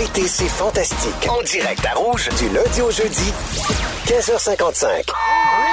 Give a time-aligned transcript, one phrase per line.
[0.00, 1.28] L'été, c'est fantastique.
[1.28, 3.34] En direct à Rouge, du lundi au jeudi,
[4.06, 5.04] 15h55.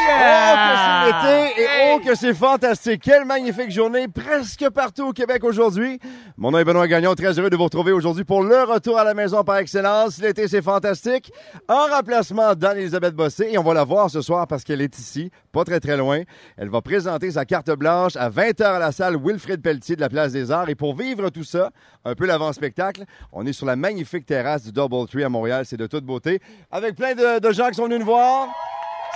[0.09, 3.01] Oh, que c'est l'été et oh, que c'est fantastique.
[3.03, 5.99] Quelle magnifique journée presque partout au Québec aujourd'hui.
[6.35, 9.03] Mon nom est Benoît Gagnon, très heureux de vous retrouver aujourd'hui pour le retour à
[9.03, 10.17] la maison par excellence.
[10.19, 11.31] L'été, c'est fantastique.
[11.69, 15.31] En remplacement d'Anne-Elisabeth Bossé et on va la voir ce soir parce qu'elle est ici,
[15.51, 16.21] pas très très loin.
[16.57, 20.09] Elle va présenter sa carte blanche à 20h à la salle Wilfrid Pelletier de la
[20.09, 21.71] Place des Arts et pour vivre tout ça,
[22.05, 25.65] un peu l'avant-spectacle, on est sur la magnifique terrasse du Double Tree à Montréal.
[25.65, 26.39] C'est de toute beauté
[26.71, 28.47] avec plein de, de gens qui sont venus nous voir.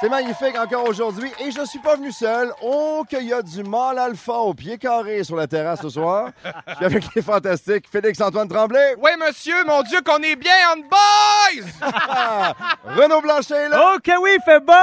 [0.02, 1.30] C'est magnifique encore aujourd'hui.
[1.46, 2.52] Et je suis pas venu seul.
[2.64, 6.32] Oh, qu'il y a du mâle alpha au pied carré sur la terrasse ce soir.
[6.68, 8.96] Je suis avec les fantastiques Félix-Antoine Tremblay.
[8.98, 11.68] Oui, monsieur, mon Dieu, qu'on est bien on boys!
[12.84, 13.94] Renaud Blanchet là.
[13.94, 14.74] Oh que oui, fait beau!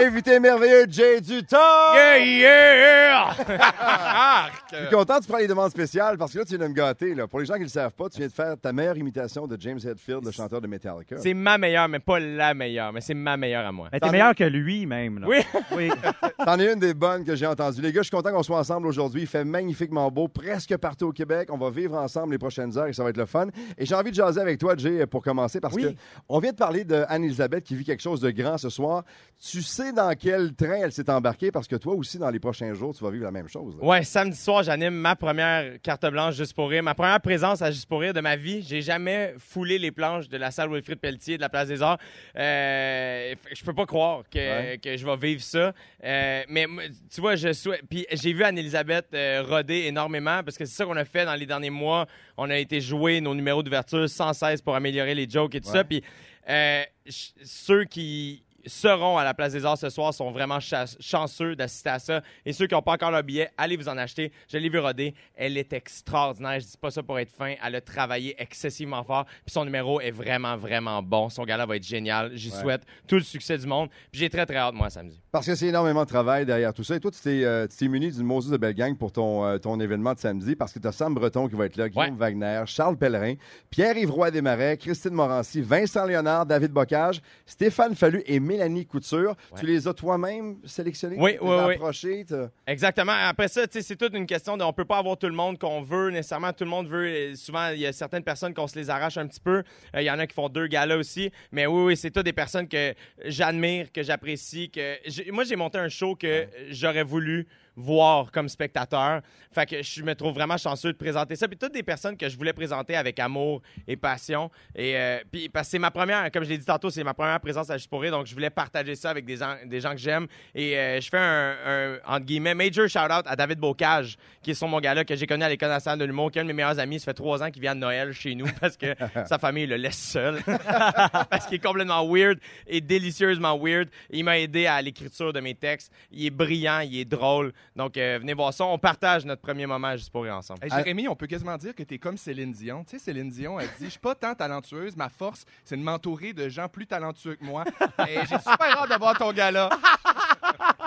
[0.00, 1.58] Et l'invité merveilleux Jay Duton.
[1.92, 3.30] Yeah, yeah!
[4.72, 6.74] Je suis content, tu prends les demandes spéciales parce que là, tu viens de me
[6.74, 7.14] gâter.
[7.14, 7.26] Là.
[7.26, 9.46] Pour les gens qui ne le savent pas, tu viens de faire ta meilleure imitation
[9.46, 11.16] de James Hetfield, le chanteur de Metallica.
[11.18, 13.88] C'est ma meilleure, mais pas la meilleure, mais c'est ma meilleure à moi.
[13.92, 15.18] Mais t'es meilleur que lui, même.
[15.20, 15.26] là.
[15.28, 15.38] Oui.
[15.76, 15.90] Oui.
[16.44, 17.80] C'en est une des bonnes que j'ai entendues.
[17.80, 19.22] Les gars, je suis content qu'on soit ensemble aujourd'hui.
[19.22, 21.48] Il fait magnifiquement beau, presque partout au Québec.
[21.52, 23.46] On va vivre ensemble les prochaines heures et ça va être le fun.
[23.78, 25.82] Et j'ai envie de jaser avec toi, Jay, pour commencer, parce Oui.
[25.82, 29.04] que on vient de parler de Anne-Elisabeth qui vit quelque chose de grand ce soir.
[29.40, 32.74] Tu sais dans quel train elle s'est embarquée, parce que toi aussi, dans les prochains
[32.74, 33.76] jours, tu vas vivre la même chose.
[33.80, 33.84] là.
[33.86, 37.70] Ouais, samedi soir, j'anime ma première carte blanche juste pour rire, ma première présence à
[37.70, 38.62] juste pour rire de ma vie.
[38.62, 41.98] J'ai jamais foulé les planches de la salle Wilfrid Pelletier de la Place des Arts.
[42.36, 44.78] Euh, je peux pas croire que, Ouais.
[44.78, 45.72] que je vais vivre ça.
[46.04, 46.66] Euh, mais
[47.12, 47.82] tu vois, je souhaite.
[47.88, 51.34] Puis j'ai vu Anne-Elisabeth euh, roder énormément parce que c'est ça qu'on a fait dans
[51.34, 52.06] les derniers mois.
[52.36, 55.68] On a été jouer nos numéros d'ouverture sans cesse pour améliorer les jokes et tout
[55.68, 55.74] Ouais.
[55.78, 55.84] ça.
[55.84, 56.02] Puis
[56.48, 61.56] euh, ceux qui seront à la Place des Arts ce soir sont vraiment cha- chanceux
[61.56, 62.22] d'assister à ça.
[62.44, 64.32] Et ceux qui n'ont pas encore leur billet, allez vous en acheter.
[64.48, 65.14] Je l'ai vu roder.
[65.36, 66.60] Elle est extraordinaire.
[66.60, 67.54] Je dis pas ça pour être fin.
[67.64, 69.24] Elle a travaillé excessivement fort.
[69.44, 71.28] Puis son numéro est vraiment, vraiment bon.
[71.28, 72.30] Son gala va être génial.
[72.34, 72.60] J'y Ouais.
[72.60, 73.88] souhaite tout le succès du monde.
[74.10, 75.20] Puis j'ai très, très hâte, moi, samedi.
[75.32, 76.96] Parce que c'est énormément de travail derrière tout ça.
[76.96, 79.78] Et toi, tu t'es, euh, muni d'une Moses de belle gang pour ton, euh, ton
[79.80, 82.16] événement de samedi parce que tu as Sam Breton qui va être là, Guillaume Ouais.
[82.16, 83.34] Wagner, Charles Pellerin,
[83.70, 89.36] Pierre-Yves Roy Desmarais, Christine Morancy, Vincent Léonard, David Bocage, Stéphane Fallu et Mélanie Couture.
[89.58, 91.16] Tu les as toi-même sélectionnés?
[91.18, 92.24] Oui, oui, approchés,
[92.66, 93.12] Exactement.
[93.12, 94.64] Après ça, c'est toute une question de.
[94.64, 96.52] On peut pas avoir tout le monde qu'on veut nécessairement.
[96.52, 97.06] Tout le monde veut.
[97.06, 99.62] euh, Souvent, il y a certaines personnes qu'on se les arrache un petit peu.
[99.94, 101.30] Euh, Il y en a qui font deux galas aussi.
[101.52, 102.94] Mais oui, oui, c'est toutes des personnes que
[103.24, 104.70] j'admire, que j'apprécie.
[104.70, 109.20] Que moi, j'ai monté un show que j'aurais voulu voir comme spectateur.
[109.52, 111.48] Fait que je me trouve vraiment chanceux de présenter ça.
[111.48, 114.50] Puis toutes des personnes que je voulais présenter avec amour et passion.
[114.74, 117.14] Et euh, puis parce que c'est ma première, comme je l'ai dit tantôt, c'est ma
[117.14, 118.12] première présence à Juste pour rire.
[118.12, 120.26] Donc je voulais partager ça avec des gens, des gens que j'aime.
[120.54, 124.54] Et euh, je fais un, un, entre guillemets, major shout-out à David Bocage, qui est
[124.54, 126.48] sur mon gars-là, que j'ai connu à l'École nationale de l'humour, qui est un de
[126.48, 127.00] mes meilleurs amis.
[127.00, 128.94] Ça fait trois ans qu'il vient de Noël chez nous parce que
[129.26, 130.40] sa famille le laisse seul.
[131.30, 133.88] parce qu'il est complètement weird et délicieusement weird.
[134.10, 135.92] Il m'a aidé à l'écriture de mes textes.
[136.10, 137.52] Il est brillant, il est drôle.
[137.76, 138.64] Donc, euh, venez voir ça.
[138.64, 140.60] On partage notre premier moment juste pour rire ensemble.
[140.64, 142.84] Hey, Jérémy, on peut quasiment dire que tu es comme Céline Dion.
[142.84, 145.82] Tu sais, Céline Dion a dit Je suis pas tant talentueuse, ma force, c'est de
[145.82, 147.64] m'entourer de gens plus talentueux que moi.
[148.08, 149.70] Et j'ai super hâte d'avoir ton gars-là.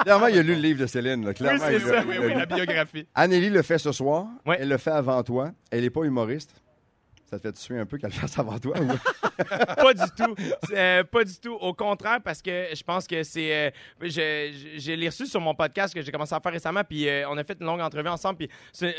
[0.03, 1.25] Clairement, il a lu le livre de Céline.
[1.25, 1.33] là.
[1.33, 3.07] Clairement, c'est il l'a- ça, Oui, l'a oui, biographie.
[3.16, 4.28] Annélie le fait ce soir.
[4.45, 5.51] Elle le fait avant toi.
[5.72, 6.53] Elle n'est pas humoriste.
[7.33, 8.75] Ça te fait tuer un peu qu'elle le fasse avant toi?
[8.79, 8.88] ou-
[9.75, 10.35] pas du tout.
[10.71, 11.53] Euh, pas du tout.
[11.55, 13.53] Au contraire, parce que je pense que c'est.
[13.55, 13.71] euh,
[14.01, 17.27] je, je, l'ai reçu sur mon podcast que j'ai commencé à faire récemment, puis euh,
[17.29, 18.49] on a fait une longue entrevue ensemble, puis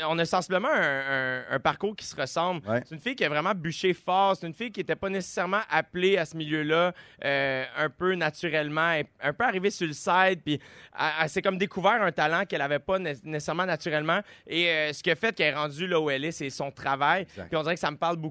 [0.09, 2.67] on a sensiblement un, un- un parcours qui se ressemble.
[2.67, 2.81] Ouais.
[2.85, 4.35] C'est une fille qui a vraiment bûché fort.
[4.35, 6.91] C'est une fille qui n'était pas nécessairement appelée à ce milieu-là,
[7.23, 10.59] euh, un peu naturellement, elle un peu arrivée sur le side, puis
[10.99, 14.19] elle, elle s'est comme découvert un talent qu'elle n'avait pas né- nécessairement naturellement.
[14.45, 17.25] Et ce qui a fait qu'elle est rendue là où elle est, c'est son travail.
[17.25, 18.24] Puis on dirait que ça me parle beaucoup.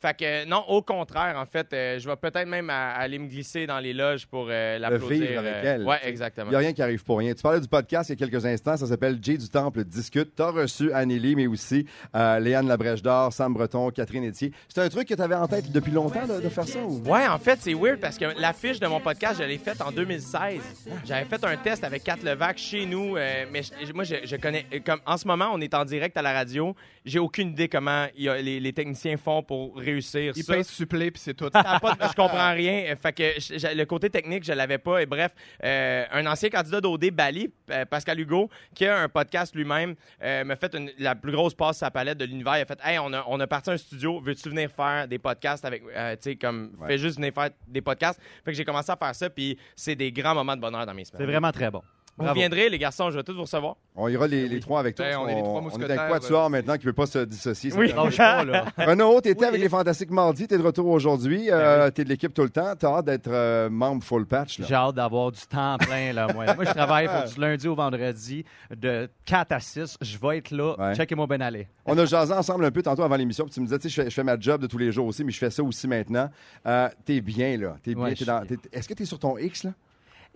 [0.00, 3.66] Fait que non, au contraire, en fait, euh, je vais peut-être même aller me glisser
[3.66, 5.08] dans les loges pour euh, l'applaudir.
[5.28, 5.82] vivre avec euh, elle.
[5.84, 6.46] Ouais, exactement.
[6.46, 7.34] Il n'y a rien qui arrive pour rien.
[7.34, 8.76] Tu parlais du podcast il y a quelques instants.
[8.76, 10.34] Ça s'appelle Jay du Temple discute.
[10.34, 14.52] Tu as reçu Annélie, mais aussi euh, Léane Labrèche d'Or, Sam Breton, Catherine Etier.
[14.68, 16.80] C'est un truc que tu avais en tête depuis longtemps de, de faire ça?
[16.80, 16.98] Ou?
[17.08, 19.90] Ouais, en fait, c'est weird parce que l'affiche de mon podcast, je l'ai faite en
[19.92, 20.60] 2016.
[21.04, 24.36] J'avais fait un test avec Kat Levac chez nous, euh, mais je- moi, je, je
[24.36, 24.66] connais.
[24.72, 26.74] euh, Comme, en ce moment, on est en direct à la radio.
[27.06, 30.54] J'ai aucune idée comment il y a- les, les techniciens font pour réussir Il ça.
[30.54, 31.50] pèse supplé, puis c'est tout.
[31.52, 32.94] Ça a pas de- je comprends rien.
[32.96, 35.02] Fait que je- je- le côté technique, je l'avais pas.
[35.02, 39.54] Et bref, euh, un ancien candidat d'OD, Bali, euh, Pascal Hugo, qui a un podcast
[39.54, 42.56] lui-même, euh, m'a fait une- la plus grosse passe sa palette de l'univers.
[42.56, 45.18] Il a fait Hey, on a, on a parti un studio, veux-tu venir faire des
[45.18, 45.82] podcasts avec.
[45.94, 46.88] euh, tu sais, comme, Ouais.
[46.88, 48.18] fais juste venir faire des podcasts.
[48.44, 50.94] Fait que j'ai commencé à faire ça, puis c'est des grands moments de bonheur dans
[50.94, 51.26] mes C'est semaines.
[51.30, 51.82] vraiment très bon.
[52.16, 52.38] Vous Bravo.
[52.38, 53.74] viendrez, les garçons, je vais tous vous recevoir.
[53.96, 55.04] On ira les, les trois avec toi.
[55.04, 56.94] Ben, on est les trois on est un mousquetaires, quatuor euh, maintenant qui ne peut
[56.94, 57.72] pas se dissocier.
[57.72, 57.92] Oui.
[57.92, 58.66] pas, là.
[58.78, 59.46] Renaud, tu étais Oui.
[59.48, 61.50] avec les Fantastiques mardi, tu es de retour aujourd'hui.
[61.50, 62.76] Euh, tu es de l'équipe tout le temps.
[62.78, 64.60] Tu as hâte d'être euh, membre full patch.
[64.60, 64.66] là.
[64.68, 66.54] J'ai hâte d'avoir du temps plein, là, moi.
[66.54, 68.44] Moi, je travaille pour du lundi au vendredi,
[68.74, 69.98] de 4 à 6.
[70.00, 70.76] Je vais être là.
[70.78, 70.94] Ouais.
[70.94, 71.66] Checkez-moi bien aller.
[71.84, 73.44] On a jasé ensemble un peu tantôt avant l'émission.
[73.44, 74.92] puis Tu me disais, tu sais, je fais, je fais ma job de tous les
[74.92, 76.30] jours aussi, mais je fais ça aussi maintenant.
[76.64, 77.74] Euh, t'es bien, là.
[77.82, 78.04] T'es bien.
[78.04, 79.72] Ouais, dans- suis Est-ce que tu es sur ton X, là?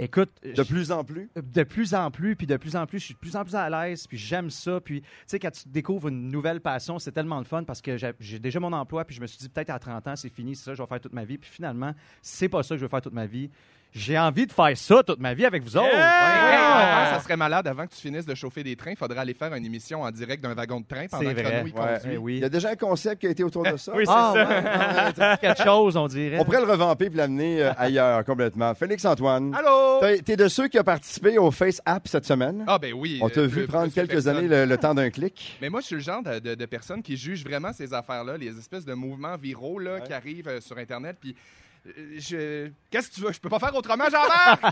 [0.01, 1.29] Écoute, De plus en plus?
[1.35, 3.57] de plus en plus, puis de plus en plus, je suis de plus en plus
[3.57, 4.81] à l'aise, puis j'aime ça.
[4.81, 7.97] Puis, tu sais, quand tu découvres une nouvelle passion, c'est tellement de fun parce que
[8.21, 10.55] j'ai déjà mon emploi, puis je me suis dit, peut-être à 30 ans, c'est fini,
[10.55, 11.37] c'est ça, que je vais faire toute ma vie.
[11.39, 11.93] Puis finalement,
[12.23, 13.51] c'est pas ça que je veux faire toute ma vie.
[13.95, 15.87] J'ai envie de faire ça toute ma vie avec vous autres.
[15.87, 15.95] Ouais.
[17.15, 17.67] ça serait malade.
[17.67, 20.11] Avant que tu finisses de chauffer des trains, il faudrait aller faire une émission en
[20.11, 21.59] direct d'un wagon de train pendant C'est que vrai.
[21.61, 21.99] Renaud, il Ouais.
[21.99, 22.11] conduit.
[22.13, 22.35] Eh oui.
[22.37, 23.93] Il y a déjà un concept qui a été autour de ça.
[23.97, 24.49] Oui, c'est Ah, ça.
[24.49, 26.39] ouais, ouais, quelque chose, on dirait.
[26.39, 28.75] On pourrait le revamper et l'amener euh, ailleurs complètement.
[28.75, 29.99] Félix-Antoine, Allô?
[30.01, 32.65] t'es t'es de ceux qui ont participé au Face App cette semaine?
[32.67, 33.19] Ah, ben oui.
[33.23, 34.37] On t'a euh, vu plus- prendre plus quelques personne.
[34.37, 35.57] années le, le temps d'un clic.
[35.63, 38.37] Mais moi, je suis le genre de, de, de personne qui juge vraiment ces affaires-là,
[38.37, 40.03] les espèces de mouvements viraux là, Ouais.
[40.07, 41.17] qui arrivent euh, sur Internet.
[41.21, 41.35] Puis, euh,
[42.19, 42.71] je...
[42.91, 43.33] qu'est-ce que tu veux?
[43.33, 44.63] Je peux pas faire autrement, Jean-Marc!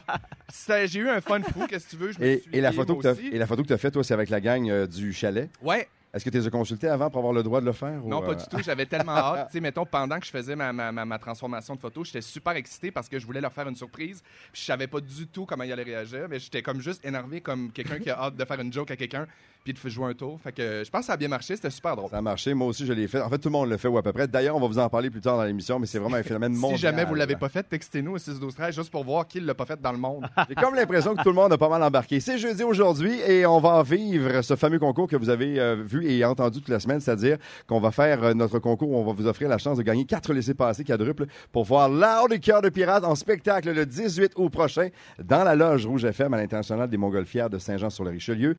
[0.87, 2.13] J'ai eu un fun fou, qu'est-ce que tu veux?
[2.13, 3.29] Je me Et, suis et la photo que t'as- aussi.
[3.29, 5.51] et la photo que tu as faite, toi, c'est avec la gang euh, du chalet?
[5.63, 8.01] Ouais, Est-ce que tu les as consultés avant pour avoir le droit de le faire?
[8.05, 8.59] non, ou, pas euh, du tout.
[8.65, 9.47] J'avais tellement hâte.
[9.51, 12.21] Tu sais, mettons, pendant que je faisais ma, ma, ma, ma transformation de photo, j'étais
[12.23, 14.23] super excité parce que je voulais leur faire une surprise.
[14.53, 17.41] Puis je savais pas du tout comment ils allaient réagir, mais j'étais comme juste énervé
[17.41, 19.27] comme quelqu'un qui a hâte de faire une joke à quelqu'un
[19.75, 20.39] puis de jouer un tour.
[20.41, 21.57] Fait que je pense que ça a bien marché.
[21.57, 22.11] C'était super drôle.
[22.11, 22.55] Ça a marché.
[22.55, 23.21] Moi aussi, je l'ai fait.
[23.21, 24.29] En fait, tout le monde le fait ou à peu près.
[24.29, 26.53] D'ailleurs, on va vous en parler plus tard dans l'émission, mais c'est vraiment un phénomène
[26.55, 26.79] mondial.
[26.79, 29.41] Si jamais vous l'avez pas fait, textez-nous au 6 12 13 juste pour voir qui
[29.41, 30.27] l'a pas fait dans le monde.
[30.49, 32.21] J'ai comme l'impression que tout le monde a pas mal embarqué.
[32.21, 36.07] C'est jeudi aujourd'hui et on va vivre ce fameux concours que vous avez euh, vu
[36.07, 39.13] et entendu toute la semaine, c'est-à-dire qu'on va faire euh, notre concours où on va
[39.13, 42.69] vous offrir la chance de gagner quatre laissés-passer quadruples pour voir Loud et Cœur de
[42.69, 44.89] Pirate en spectacle le 18 août prochain
[45.23, 48.57] dans la loge Rouge FM à l'International des Montgolfières de Saint-Jean-sur-le-Richelieu.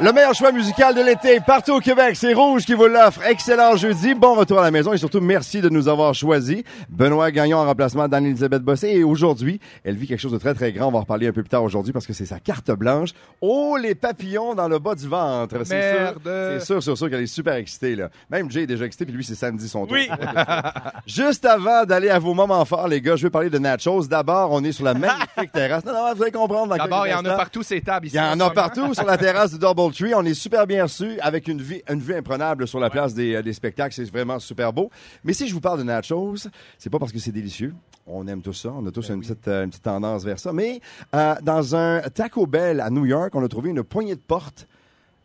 [0.00, 3.20] Le meilleur choix musical de l'été partout au Québec, c'est Rouge qui vous l'offre.
[3.24, 6.64] Excellent jeudi, bon retour à la maison et surtout merci de nous avoir choisis.
[6.88, 10.72] Benoît Gagnon en remplacement d'Anne-Elisabeth Bossé et aujourd'hui, elle vit quelque chose de très très
[10.72, 10.88] grand.
[10.88, 13.10] On va en reparler un peu plus tard aujourd'hui parce que c'est sa carte blanche.
[13.40, 15.58] Oh, les papillons dans le bas du ventre.
[15.64, 18.08] C'est sûr, c'est sûr, sûr, sûr qu'elle est super excitée là.
[18.30, 19.96] Même Jay est déjà excité puis lui c'est samedi son tour.
[19.96, 20.08] Oui.
[21.06, 24.06] Juste avant d'aller à vos moments forts, les gars, je vais parler de nachos.
[24.08, 25.84] D'abord, on est sur la magnifique terrasse.
[25.84, 26.76] Non, non, vous allez comprendre.
[26.76, 28.16] D'abord, il y en a partout ces tables ici.
[28.16, 30.14] Il y en a partout sur la terrasse du Double Tree.
[30.14, 31.82] On est super bien reçus avec une, vue
[32.14, 33.94] imprenable sur la place des, euh, des spectacles.
[33.94, 34.90] C'est vraiment super beau.
[35.24, 36.48] Mais si je vous parle de nachos,
[36.78, 37.74] c'est pas parce que c'est délicieux.
[38.06, 38.70] On aime tout ça.
[38.76, 40.52] On a tous Ben une, petite, euh, une petite tendance vers ça.
[40.52, 40.80] Mais
[41.14, 44.68] euh, dans un Taco Bell à New York, on a trouvé une poignée de porte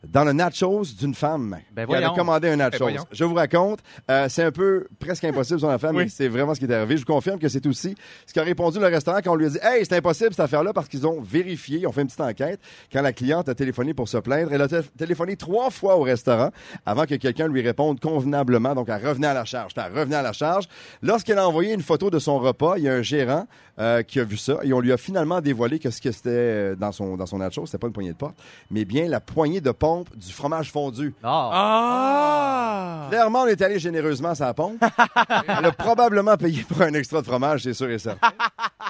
[0.06, 2.78] dans le nachos d'une femme Ben qui avait commandé un nachos.
[2.84, 3.06] voyons.
[3.12, 3.80] je vous raconte,
[4.12, 6.10] euh, c'est un peu presque impossible son affaire, mais Oui.
[6.10, 6.96] c'est vraiment ce qui est arrivé.
[6.98, 7.96] Je vous confirme que c'est aussi
[8.26, 10.72] ce qu'a répondu le restaurant quand on lui a dit Hey, c'est impossible cette affaire-là
[10.74, 12.60] parce qu'ils ont vérifié, ils ont fait une petite enquête.
[12.94, 16.02] Quand la cliente a téléphoné pour se plaindre, elle a té- téléphoné trois fois au
[16.04, 16.52] restaurant
[16.86, 18.76] avant que quelqu'un lui réponde convenablement.
[18.76, 19.72] Donc, elle revenait à la charge.
[19.78, 20.66] Elle revenait à la charge.
[21.02, 23.46] Lorsqu'elle a envoyé une photo de son repas, il y a un gérant
[23.80, 26.30] euh, qui a vu ça et on lui a finalement dévoilé que ce que c'était
[26.32, 28.36] euh, dans son, dans son nachos, c'était pas une poignée de porte,
[28.72, 31.14] mais bien la poignée de pompe du fromage fondu.
[31.24, 31.50] Ah.
[31.54, 33.08] Ah!
[33.10, 34.84] Clairement, on est allé généreusement à sa pompe.
[35.48, 38.32] Elle a probablement payé pour un extra de fromage, c'est sûr et certain.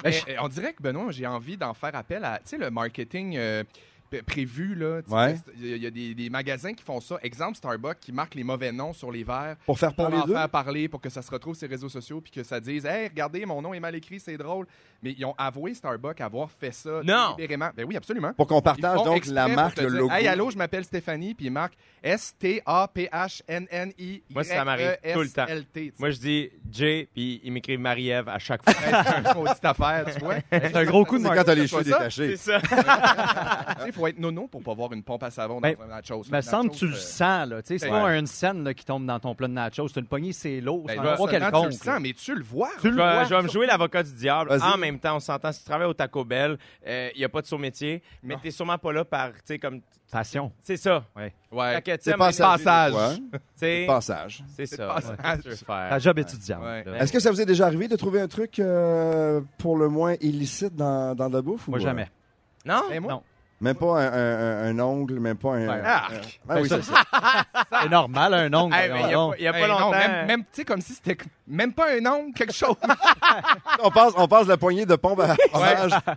[0.04, 2.70] Mais, euh, on dirait que Benoît, j'ai envie d'en faire appel à, tu sais, le
[2.70, 3.64] marketing euh,
[4.26, 5.00] prévu là.
[5.08, 5.36] Ouais.
[5.58, 7.16] Il y a- il y a des, des magasins qui font ça.
[7.22, 10.26] Exemple Starbucks qui marque les mauvais noms sur les verres Pour faire pour parler en
[10.26, 10.34] d'eux?
[10.34, 12.84] faire parler, pour que ça se retrouve sur les réseaux sociaux, puis que ça dise,
[12.86, 14.66] hey, regardez, mon nom est mal écrit, c'est drôle.
[15.02, 17.34] Mais ils ont avoué Starbucks avoir fait ça Non.
[17.36, 17.70] délibérément.
[17.76, 18.32] Ben oui, absolument.
[18.34, 20.12] Pour qu'on Ils partage donc la pour marque, le logo.
[20.12, 24.22] Hey, allô, je m'appelle Stéphanie, puis ils marquent S-T-A-P-H-N-N-I.
[24.30, 25.46] Moi, ça m'arrive tout le temps.
[25.98, 28.72] Moi, je dis Jay, puis il m'écrit Marie-Ève à chaque fois.
[28.72, 30.36] c'est une maudite affaire, tu vois.
[30.50, 32.36] C'est un gros coup de C'est quand t'as les C'est cheveux détachés.
[32.36, 32.60] C'est ça.
[33.98, 36.22] Il faut être nono pour pas avoir une pompe à savon dans Ben, un nachos.
[36.30, 37.62] Me Un semble que tu le euh, sens, là.
[37.62, 38.00] Tu sais, c'est Ouais.
[38.00, 39.88] pas une scène là, qui tombe dans ton plat de nachos.
[39.88, 40.84] C'est une poignée, c'est l'eau.
[40.86, 41.64] Ben, C'est un endroit seulement tu quelconque.
[41.66, 42.70] le sens, mais tu le vois.
[42.80, 43.24] Tu Je vois.
[43.24, 44.56] je vais me jouer l'avocat du diable.
[44.62, 47.42] En même temps, on s'entend, si tu travailles au Taco Bell, il n'y a pas
[47.42, 49.80] de saut-métier, mais tu sûrement pas là par, tu sais, comme.
[50.10, 50.50] Passion.
[50.62, 51.04] C'est ça.
[51.14, 51.34] Ouais.
[51.84, 52.94] Sais, C'est passage.
[53.56, 54.42] sais, Passage.
[54.56, 54.96] C'est C'est ça.
[54.96, 55.88] Ouais?
[55.90, 56.62] Ta job étudiante.
[56.62, 56.82] Ouais.
[56.84, 56.96] là.
[57.00, 60.14] Est-ce que ça vous est déjà arrivé de trouver un truc euh, pour le moins
[60.22, 61.68] illicite dans, la bouffe?
[61.68, 62.08] Moi, euh, jamais.
[62.64, 62.84] Non?
[62.88, 63.22] Ben, moi, Non.
[63.60, 65.68] Même pas un, un- un- un ongle, même pas un.
[65.68, 65.82] Ouais.
[65.84, 66.08] Ah.
[66.12, 67.02] euh, ah oui, ça, c'est ça.
[67.82, 68.74] C'est normal, un ongle.
[68.74, 69.90] Hey, il n'y a, y a pas Hey, non, longtemps.
[69.90, 72.76] même, même, tu sais, comme si c'était même pas un ongle, quelque chose.
[73.82, 75.34] on, passe, on passe la poignée de pompe à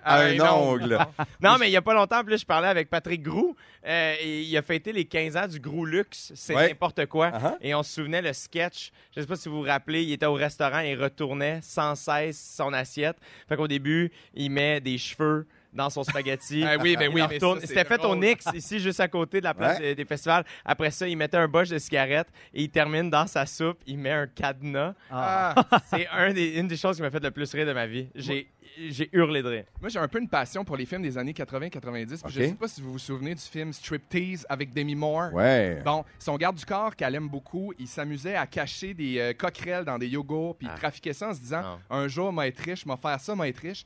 [0.06, 1.00] un ongle.
[1.42, 3.56] Non, mais il n'y a pas longtemps, là, je parlais avec Patrick Grou.
[3.88, 6.32] euh, et il a fêté les 15 ans du Grou Luxe.
[6.36, 6.68] C'est Ouais.
[6.70, 7.30] n'importe quoi.
[7.30, 7.58] Uh-huh.
[7.62, 8.92] Et on se souvenait le sketch.
[9.16, 11.60] Je ne sais pas si vous vous rappelez, il était au restaurant et il retournait
[11.64, 13.18] sans cesse son assiette.
[13.50, 16.64] Fait qu'au début, il met des cheveux dans son spaghetti.
[16.66, 18.16] Ah oui, ben oui, mais c'est C'était fait au.
[18.16, 19.88] Nix, ici, juste à côté de la place Ouais.
[19.90, 20.44] des- des festivals.
[20.66, 23.98] Après ça, il mettait un botch de cigarette et il termine dans sa soupe, il
[23.98, 24.94] met un cadenas.
[25.10, 25.56] Ah.
[25.72, 25.82] Ah.
[25.90, 28.10] C'est un des, une des choses qui m'a fait le plus rire de ma vie.
[28.16, 28.48] J'ai
[28.90, 29.64] j'ai hurlé de rire.
[29.82, 32.22] Moi, j'ai un peu une passion pour les films des années 80-90.
[32.24, 32.32] Ok.
[32.32, 35.34] Je sais pas si vous vous souvenez du film Striptease avec Demi Moore.
[35.34, 35.82] Ouais.
[35.84, 39.84] Bon, son garde du corps qu'elle aime beaucoup, il s'amusait à cacher des euh, coquerelles
[39.84, 40.78] dans des yogourts, puis il Ah.
[40.78, 43.60] trafiquait ça en se disant un jour, m'a être riche, m'a faire ça, m'a être
[43.60, 43.86] riche.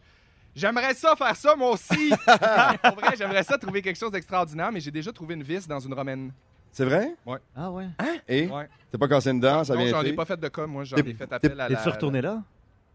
[0.56, 2.10] J'aimerais ça faire ça, moi aussi.
[2.84, 5.80] Pour vrai, j'aimerais ça trouver quelque chose d'extraordinaire, mais j'ai déjà trouvé une vis dans
[5.80, 6.32] une romaine.
[6.72, 7.14] C'est vrai?
[7.56, 7.88] Ah ouais.
[8.28, 8.48] Et?
[8.48, 8.68] Ouais.
[8.92, 10.84] T'es pas cassé dedans, ça non, vient j'en ai pas fait de cas, moi.
[10.84, 11.76] J'en T'es- ai fait appel à la.
[11.76, 12.42] T'es-tu retourné là?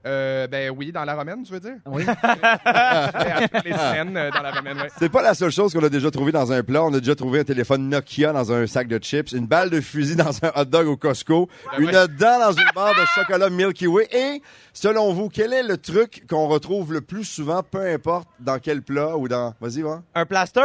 [0.07, 1.77] Euh, ben oui, dans la romaine, tu veux dire?
[1.87, 2.05] Oui.
[2.65, 4.89] À toutes les semaines euh, dans la romaine, ouais.
[4.99, 6.83] C'est pas la seule chose qu'on a déjà trouvé dans un plat.
[6.85, 9.81] On a déjà trouvé un téléphone Nokia dans un sac de chips, une balle de
[9.81, 12.09] fusil dans un hot dog au Costco, Ben une ouais.
[12.09, 14.09] dent dans une barre de chocolat Milky Way.
[14.13, 14.43] Et,
[14.73, 18.83] selon vous, quel est le truc qu'on retrouve le plus souvent, peu importe dans quel
[18.83, 19.55] plat ou dans...
[19.61, 20.03] Vas-y, va.
[20.15, 20.63] Un plaster?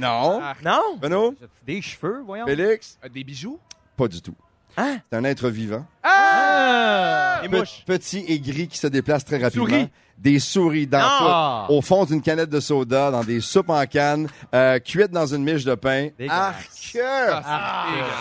[0.00, 0.40] Non.
[0.42, 0.80] Ah, Non?
[1.00, 1.34] Renaud?
[1.64, 2.46] Des cheveux, voyons.
[2.46, 2.98] Félix?
[3.04, 3.60] euh, des bijoux?
[3.96, 4.34] Pas du tout.
[4.76, 4.98] Hein?
[5.10, 5.86] C'est un être vivant.
[6.02, 7.40] Ah!
[7.42, 7.84] Pe- mouches.
[7.86, 9.66] Petit et gris qui se déplace très rapidement.
[9.66, 9.88] souris.
[10.18, 11.64] Des souris dans Ah!
[11.68, 11.74] tout.
[11.74, 15.44] Au fond d'une canette de soda, dans des soupes en canne, euh, cuites dans une
[15.44, 16.08] miche de pain.
[16.28, 16.28] Arc!
[16.28, 17.44] Ah, c'est dégueulasse.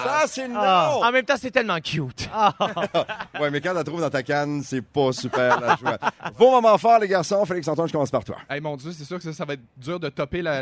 [0.04, 0.60] Ça, c'est non!
[0.62, 0.98] Ah.
[1.04, 2.30] En même temps, c'est tellement cute.
[3.40, 5.98] Ouais, mais quand tu la trouves dans ta canne, c'est pas super la joie.
[6.38, 7.46] Vos moments forts, les garçons.
[7.46, 8.38] Félix-Antoine, je commence par toi.
[8.50, 10.62] Hey, mon Dieu, c'est sûr que ça, ça va être dur de topper la,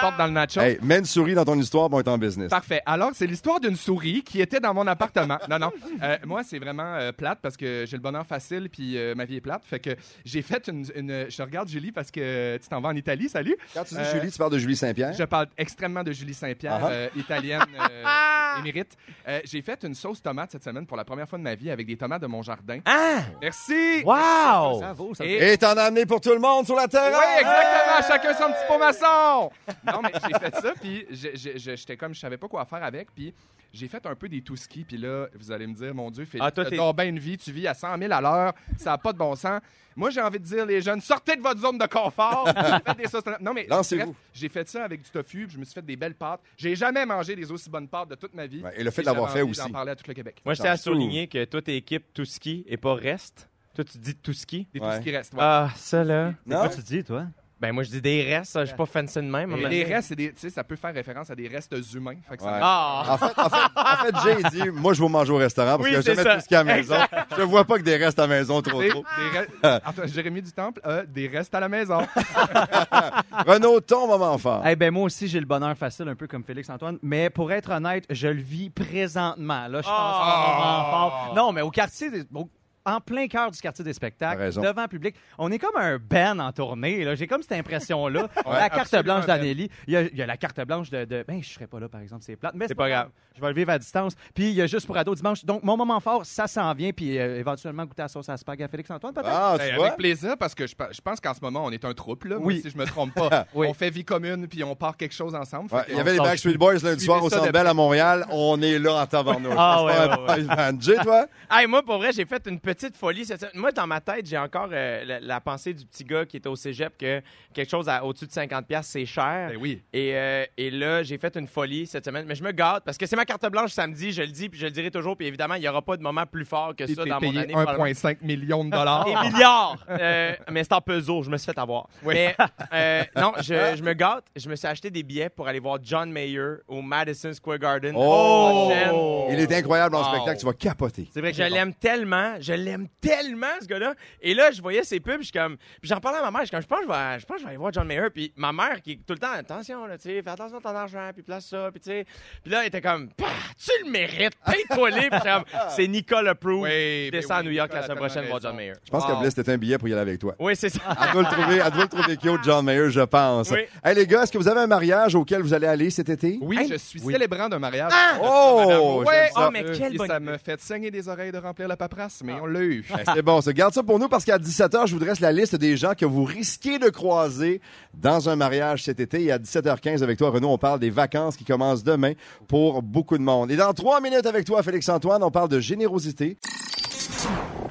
[0.00, 0.60] porte dans le nacho.
[0.60, 2.50] Hey, mets une souris dans ton histoire, bon, on est en business.
[2.50, 2.82] Parfait.
[2.86, 5.38] Alors, c'est l'histoire d'une souris qui était dans mon appartement.
[5.48, 5.70] Non, non.
[6.02, 9.24] Euh, moi, c'est vraiment euh, plate parce que j'ai le bonheur facile puis euh, ma
[9.24, 9.62] vie est plate.
[9.64, 9.90] Fait que
[10.24, 13.28] j'ai fait une, une- Je regarde Julie parce que tu t'en vas en Italie.
[13.28, 13.56] Salut.
[13.74, 15.12] Quand tu dis Euh, Julie, tu parles de Julie Saint-Pierre?
[15.12, 16.90] Je parle extrêmement de Julie Saint-Pierre, Ah ah.
[16.90, 18.96] euh, italienne, euh, émérite.
[19.28, 21.70] Euh, j'ai fait une sauce tomate cette semaine pour la première fois de ma vie
[21.70, 22.80] avec des tomates de mon jardin.
[22.84, 23.20] Ah!
[23.40, 24.02] Merci.
[24.04, 24.80] Wow!
[24.80, 27.12] Bravo, ça Et- Et t'en as amené pour tout le monde sur la terrasse!
[27.16, 28.08] Oui, exactement.
[28.08, 29.50] Chacun son petit pot maçon.
[29.86, 33.32] Non, mais j'ai fait ça, puis j'étais comme, je savais pas quoi faire avec, puis
[33.72, 36.24] j'ai fait un peu des tout skis, puis là, vous allez me dire, mon Dieu,
[36.24, 38.98] Félix, Ah, t'as bien une vie, tu vis à 100 000 à l'heure, ça n'a
[38.98, 39.60] pas de bon sens.
[39.94, 42.48] Moi, j'ai envie de dire, les jeunes, sortez de votre zone de confort.
[42.86, 43.24] faites des sauces.
[43.40, 44.04] Non, mais Lancez-vous.
[44.12, 46.40] bref, j'ai fait ça avec du tofu, puis je me suis fait des belles pâtes.
[46.56, 48.62] J'ai jamais mangé des aussi bonnes pâtes de toute ma vie.
[48.62, 49.60] Ouais, et le fait de l'avoir fait aussi.
[49.60, 50.40] d'en parler à tout le Québec.
[50.44, 53.48] Moi, je tiens à souligner que toi, t'es équipe tout ski et pas reste.
[53.74, 54.66] Toi, tu dis tout ski.
[54.72, 54.86] Des Ouais.
[54.90, 55.32] tout ce qui reste.
[55.34, 55.40] ouais.
[55.42, 56.34] Ah, ça là.
[56.46, 57.26] C'est quoi tu dis, toi?
[57.62, 58.58] Ben, moi, je dis des restes.
[58.58, 59.54] Je suis pas fancy de même.
[59.54, 62.16] Mais les restes, c'est des- tu sais, ça peut faire référence à des restes humains.
[62.28, 62.58] Fait que ça Ouais.
[62.60, 63.04] Ah!
[63.08, 65.84] En fait, en fait, en fait, Jay dit, moi, je vais manger au restaurant parce
[65.84, 66.34] Oui, qu'il n'y a c'est jamais ça.
[66.34, 66.96] tout ce qu'il y a à la maison.
[67.38, 69.04] Je vois pas que des restes à la maison trop Des- trop.
[69.16, 69.46] des re-
[69.84, 72.00] Attends, Jérémy du Temple a des restes à la maison.
[73.46, 74.62] Renaud, ton moment fort.
[74.66, 77.52] Eh ben moi aussi j'ai le bonheur facile un peu comme Félix Antoine, mais pour
[77.52, 79.68] être honnête, je le vis présentement.
[79.68, 80.22] Là, je pense Ah!
[80.24, 81.32] à un moment fort.
[81.36, 82.48] Non, mais au quartier des- au-
[82.84, 85.14] en plein cœur du quartier des spectacles, devant le public.
[85.38, 87.04] On est comme un band en tournée.
[87.04, 87.14] là.
[87.14, 88.28] J'ai comme cette impression-là.
[88.46, 89.38] la carte blanche Ben.
[89.38, 89.70] d'Anneli.
[89.86, 91.78] Il y, a, il y a la carte blanche de, de- Ben, je serais pas
[91.80, 92.22] là, par exemple.
[92.24, 92.54] C'est plate.
[92.54, 93.10] Mais C'est pas grave.
[93.34, 94.14] Je vais le vivre à distance.
[94.34, 95.44] Puis il y a juste pour ado dimanche.
[95.44, 96.90] Donc, mon moment fort, ça s'en vient.
[96.92, 99.28] Puis euh, éventuellement, goûter à la sauce à spag à Félix-Antoine, peut-être?
[99.30, 101.84] Ah, Ben, avec plaisir, parce que je, pe- je pense qu'en ce moment, on est
[101.84, 102.60] un troupe, là, moi, Oui.
[102.62, 103.46] si je me trompe pas.
[103.54, 103.66] Oui.
[103.68, 105.72] On fait vie commune, puis on part quelque chose ensemble.
[105.72, 108.26] Ouais, il y avait les Backstreet Boys lundi soir au Centre Bell à Montréal.
[108.30, 109.54] On est là en tabarnouche.
[109.56, 111.26] Ah, ouais, toi?
[111.50, 113.24] Hey, moi, pour vrai, j'ai fait une petite folie.
[113.24, 113.52] cette semaine.
[113.54, 116.48] Moi, dans ma tête, j'ai encore euh, la, la pensée du petit gars qui était
[116.48, 117.20] au cégep que
[117.52, 119.50] quelque chose à au-dessus de 50$, c'est cher.
[119.50, 119.82] Ben oui.
[119.92, 122.24] Et, euh, et là, j'ai fait une folie cette semaine.
[122.26, 124.58] Mais je me gâte parce que c'est ma carte blanche samedi, je le dis, puis
[124.60, 125.16] je le dirai toujours.
[125.16, 127.38] Puis évidemment, il n'y aura pas de moment plus fort que ça dans mon payé
[127.40, 127.52] année.
[127.52, 127.84] probablement.
[127.86, 129.04] 1,5 million de dollars.
[129.22, 129.84] Des milliards!
[129.88, 131.88] Euh, mais c'est en peso, je me suis fait avoir.
[132.04, 132.34] Mais
[132.72, 134.24] euh, non, je, je me gâte.
[134.36, 137.94] Je me suis acheté des billets pour aller voir John Mayer au Madison Square Garden.
[137.96, 138.68] Oh!
[138.70, 139.38] la semaine prochaine.
[139.38, 140.08] Il est incroyable en Wow.
[140.14, 140.40] spectacle.
[140.40, 141.08] Tu vas capoter.
[141.12, 143.94] C'est vrai que Je l'aime tellement, je l'aime tellement, ce gars-là.
[144.20, 145.56] Et là, je voyais ses pubs, je suis comme.
[145.80, 147.26] Puis j'en parlais à ma mère, je suis comme, je pense que je vais, je
[147.26, 148.10] pense que je vais aller voir John Mayer.
[148.14, 150.60] Puis ma mère, qui est tout le temps, attention, là, tu sais, fais attention à
[150.60, 152.06] ton argent, puis place ça, puis tu sais.
[152.42, 153.26] Puis là, elle était comme, Pah,
[153.56, 154.90] tu le mérites, paye-toi
[155.22, 156.62] comme, c'est Nicole Approved.
[156.64, 158.56] Oui, je ben descends à oui, New York Nicole la semaine prochaine voir John.
[158.56, 158.72] Mayer.
[158.84, 159.08] Je pense Wow.
[159.08, 160.34] qu'elle voulait c'était un billet pour y aller avec toi.
[160.38, 160.80] Oui, c'est ça.
[160.88, 163.50] Elle doit le trouver, elle doit le trouver cute, John Mayer, je pense.
[163.50, 163.60] Oui.
[163.84, 166.38] Hey, les gars, est-ce que vous avez un mariage auquel vous allez aller cet été?
[166.40, 166.68] Oui, Hey.
[166.68, 167.92] je suis célébrant d'un mariage.
[168.22, 169.14] Oh, Ouais.
[169.24, 169.46] j'aime ça.
[169.46, 172.22] Oh, mais quelle Et bonne ça me fait saigner des oreilles de remplir la paperasse,
[172.24, 173.52] mais on Ben, C'est bon, ça.
[173.52, 176.04] Garde ça pour nous parce qu'à 17h, je vous dresse la liste des gens que
[176.04, 177.60] vous risquez de croiser
[177.94, 179.22] dans un mariage cet été.
[179.24, 182.12] Et à 17h15 avec toi, Renaud, on parle des vacances qui commencent demain
[182.48, 183.50] pour beaucoup de monde.
[183.50, 186.36] Et dans trois minutes avec toi, Félix-Antoine, on parle de générosité.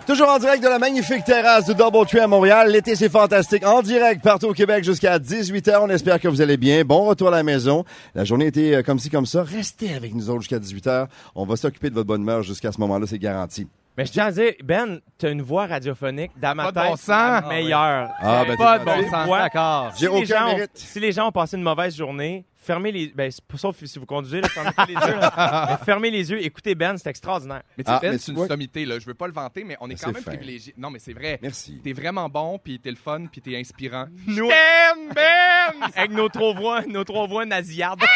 [0.08, 2.72] Toujours en direct de la magnifique terrasse du Double Tree à Montréal.
[2.72, 3.66] L'été, c'est fantastique.
[3.66, 5.78] En direct partout au Québec jusqu'à 18h.
[5.82, 6.84] On espère que vous allez bien.
[6.84, 7.86] Bon retour à la maison.
[8.16, 9.44] La journée était euh, comme ci, comme ça.
[9.44, 11.08] Restez avec nous autres jusqu'à 18h.
[11.36, 13.68] On va s'occuper de votre bonne humeur jusqu'à ce moment-là, c'est garanti.
[13.98, 16.90] Mais je tiens à dire, Ben, t'as une voix radiophonique dans ma Pas de tête,
[16.92, 17.08] bon sens.
[17.10, 18.10] la meilleure.
[18.20, 19.28] Ah, ben, pas de bon sens.
[19.30, 19.92] D'accord.
[19.98, 20.72] J'ai Si les, aucun gens ont, mérite.
[20.76, 24.40] si les gens ont passé une mauvaise journée, fermez les ben, sauf si vous conduisez,
[24.42, 25.20] là, fermez les yeux.
[25.20, 25.68] là.
[25.72, 27.64] Mais fermez les yeux, écoutez Ben, c'est extraordinaire.
[27.78, 29.00] Mais tu sais, Ah, Ben, mais c'est tu une vois- sommité, là.
[29.00, 30.32] Je veux pas le vanter, mais on est Mais quand c'est même fin.
[30.32, 30.74] privilégié.
[30.78, 31.40] Non, mais c'est vrai.
[31.42, 31.82] Merci.
[31.84, 34.06] T'es vraiment bon, puis t'es le fun, puis t'es inspirant.
[34.28, 35.90] Nous, Ben!
[35.96, 38.02] avec nos trois voix, nos trois voix nasillardes.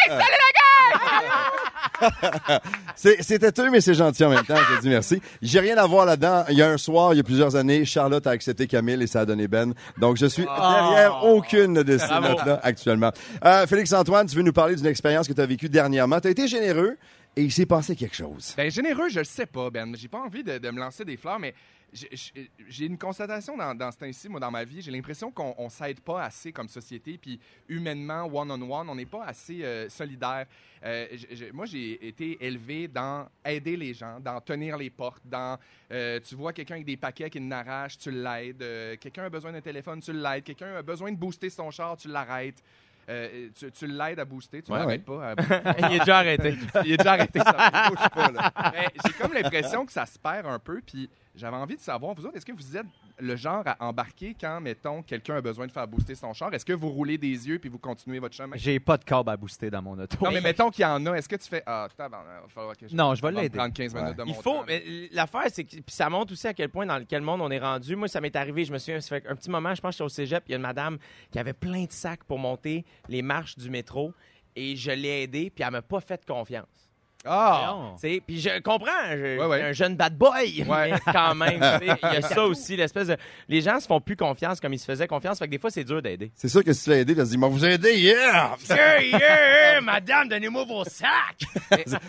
[2.94, 4.56] C'est- C'était eux, mais c'est gentil en même temps.
[4.74, 5.20] Je dis merci.
[5.42, 6.44] J'ai rien à voir là-dedans.
[6.50, 9.06] Il y a un soir, il y a plusieurs années, Charlotte a accepté Camille et
[9.06, 9.72] ça a donné Ben.
[9.98, 12.28] Donc, je suis derrière aucune de ces Bravo.
[12.28, 13.12] notes-là actuellement.
[13.44, 16.20] Euh, Félix-Antoine, tu veux nous parler d'une expérience que tu as vécue dernièrement.
[16.20, 16.96] Tu as été généreux
[17.34, 18.54] et il s'est passé quelque chose.
[18.56, 19.94] Ben, généreux, je le sais pas, Ben.
[19.96, 21.54] J'ai pas envie de, me lancer des fleurs, mais
[21.92, 24.82] j'ai- une constatation dans, ce temps-ci, moi, dans ma vie.
[24.82, 27.38] J'ai l'impression qu'on on s'aide pas assez comme société, puis
[27.68, 30.46] humainement, one-on-one, on n'est pas assez euh, solidaire.
[30.84, 31.06] Euh,
[31.52, 35.58] moi, j'ai été élevé dans aider les gens, dans tenir les portes, dans
[35.92, 38.64] euh, tu vois quelqu'un avec des paquets qui n'arrache, tu l'aides.
[39.00, 40.44] Quelqu'un a besoin d'un téléphone, tu l'aides.
[40.44, 42.62] Quelqu'un a besoin de booster son char, tu l'arrêtes.
[43.08, 45.32] Euh, tu tu l'aides à booster, tu Ouais, l'arrêtes pas.
[45.32, 45.34] à-
[45.90, 46.56] Il est déjà arrêté.
[46.84, 48.30] il est déjà arrêté, ça bouge pas.
[48.32, 48.52] là.
[48.72, 52.14] Mais J'ai comme l'impression que ça se perd un peu, puis j'avais envie de savoir,
[52.14, 52.86] vous autres, est-ce que vous êtes
[53.18, 56.52] le genre à embarquer quand, mettons, quelqu'un a besoin de faire booster son char?
[56.54, 58.56] Est-ce que vous roulez des yeux puis vous continuez votre chemin?
[58.56, 60.16] J'ai pas de câble à booster dans mon auto.
[60.24, 62.48] Non, mais mettons qu'il y en a, est-ce que tu fais Ah, tabarnak, il va
[62.48, 62.94] falloir que je.
[62.94, 63.56] Non, je vais l'aider.
[63.58, 64.64] prendre 15 minutes de Il faut, temps.
[64.66, 64.82] mais
[65.12, 67.58] l'affaire, c'est que puis ça montre aussi à quel point dans quel monde on est
[67.58, 67.96] rendu.
[67.96, 69.92] Moi, ça m'est arrivé, je me souviens, ça fait un petit moment, je pense que
[69.98, 70.98] j'étais au cégep, il y a une madame
[71.30, 74.12] qui avait plein de sacs pour monter les marches du métro
[74.54, 76.85] et je l'ai aidée, puis elle m'a pas fait confiance.
[77.26, 77.64] Ah!
[77.68, 77.94] Non.
[77.94, 79.62] Tu sais, Puis je comprends, je- Ouais, ouais.
[79.62, 80.90] un jeune bad boy, Ouais.
[80.92, 83.16] mais quand même, il y a ça aussi, l'espèce de...
[83.48, 85.70] Les gens se font plus confiance comme ils se faisaient confiance, fait que des fois,
[85.70, 86.30] c'est dur d'aider.
[86.34, 88.56] C'est sûr que si tu l'as aidé, tu as dit, moi, vous aidez, yeah!
[88.68, 91.44] Yeah, yeah, madame, donnez-moi vos sacs!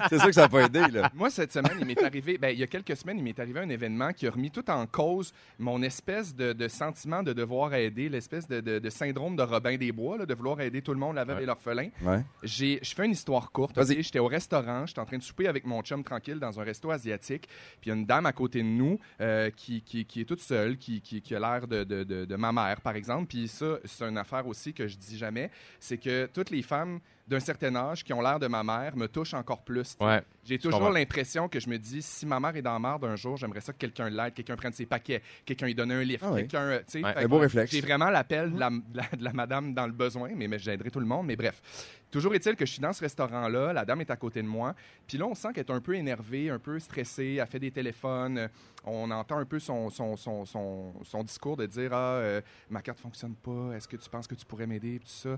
[0.09, 1.09] C'est sûr que ça n'a pas aidé, là.
[1.13, 3.59] Moi, cette semaine, il m'est arrivé, ben, il y a quelques semaines, il m'est arrivé
[3.59, 7.73] un événement qui a remis tout en cause mon espèce de, de sentiment de devoir
[7.73, 10.93] aider, l'espèce de, de- de syndrome de Robin des Bois, là, de vouloir aider tout
[10.93, 11.43] le monde, la veuve Ouais.
[11.43, 11.89] et l'orphelin.
[12.43, 13.75] Je fais une histoire courte.
[13.75, 13.93] Vas-y.
[13.97, 14.01] ok?
[14.01, 16.91] J'étais au restaurant, j'étais en train de souper avec mon chum tranquille dans un resto
[16.91, 17.47] asiatique.
[17.81, 20.41] Puis il y a une dame à côté de nous euh, qui, qui, est toute
[20.41, 23.27] seule, qui, qui, qui a l'air de, de, de, de ma mère, par exemple.
[23.27, 25.49] Puis ça, c'est une affaire aussi que je dis jamais.
[25.79, 29.07] C'est que toutes les femmes d'un certain âge qui ont l'air de ma mère me
[29.07, 29.97] touchent encore plus.
[29.99, 30.21] Ouais.
[30.45, 33.15] J'ai toujours l'impression que je me dis, si ma mère est dans la merde un
[33.17, 36.25] jour, j'aimerais ça que quelqu'un l'aide, quelqu'un prenne ses paquets, quelqu'un lui donne un livre,
[36.31, 36.69] Ah quelqu'un.
[36.69, 37.03] Ouais.
[37.03, 37.71] Un beau réflexe.
[37.71, 40.57] J'ai vraiment l'appel de la, de la- de la madame dans le besoin, mais, mais
[40.57, 41.25] j'aiderai tout le monde.
[41.27, 41.61] Mais bref,
[42.09, 44.73] toujours est-il que je suis dans ce restaurant-là, la dame est à côté de moi,
[45.05, 47.71] puis là, on sent qu'elle est un peu énervée, un peu stressée, elle fait des
[47.71, 48.47] téléphones,
[48.85, 52.81] on entend un peu son, son, son, son, son discours de dire Ah, euh, ma
[52.81, 55.37] carte fonctionne pas, est-ce que tu penses que tu pourrais m'aider, tout ça.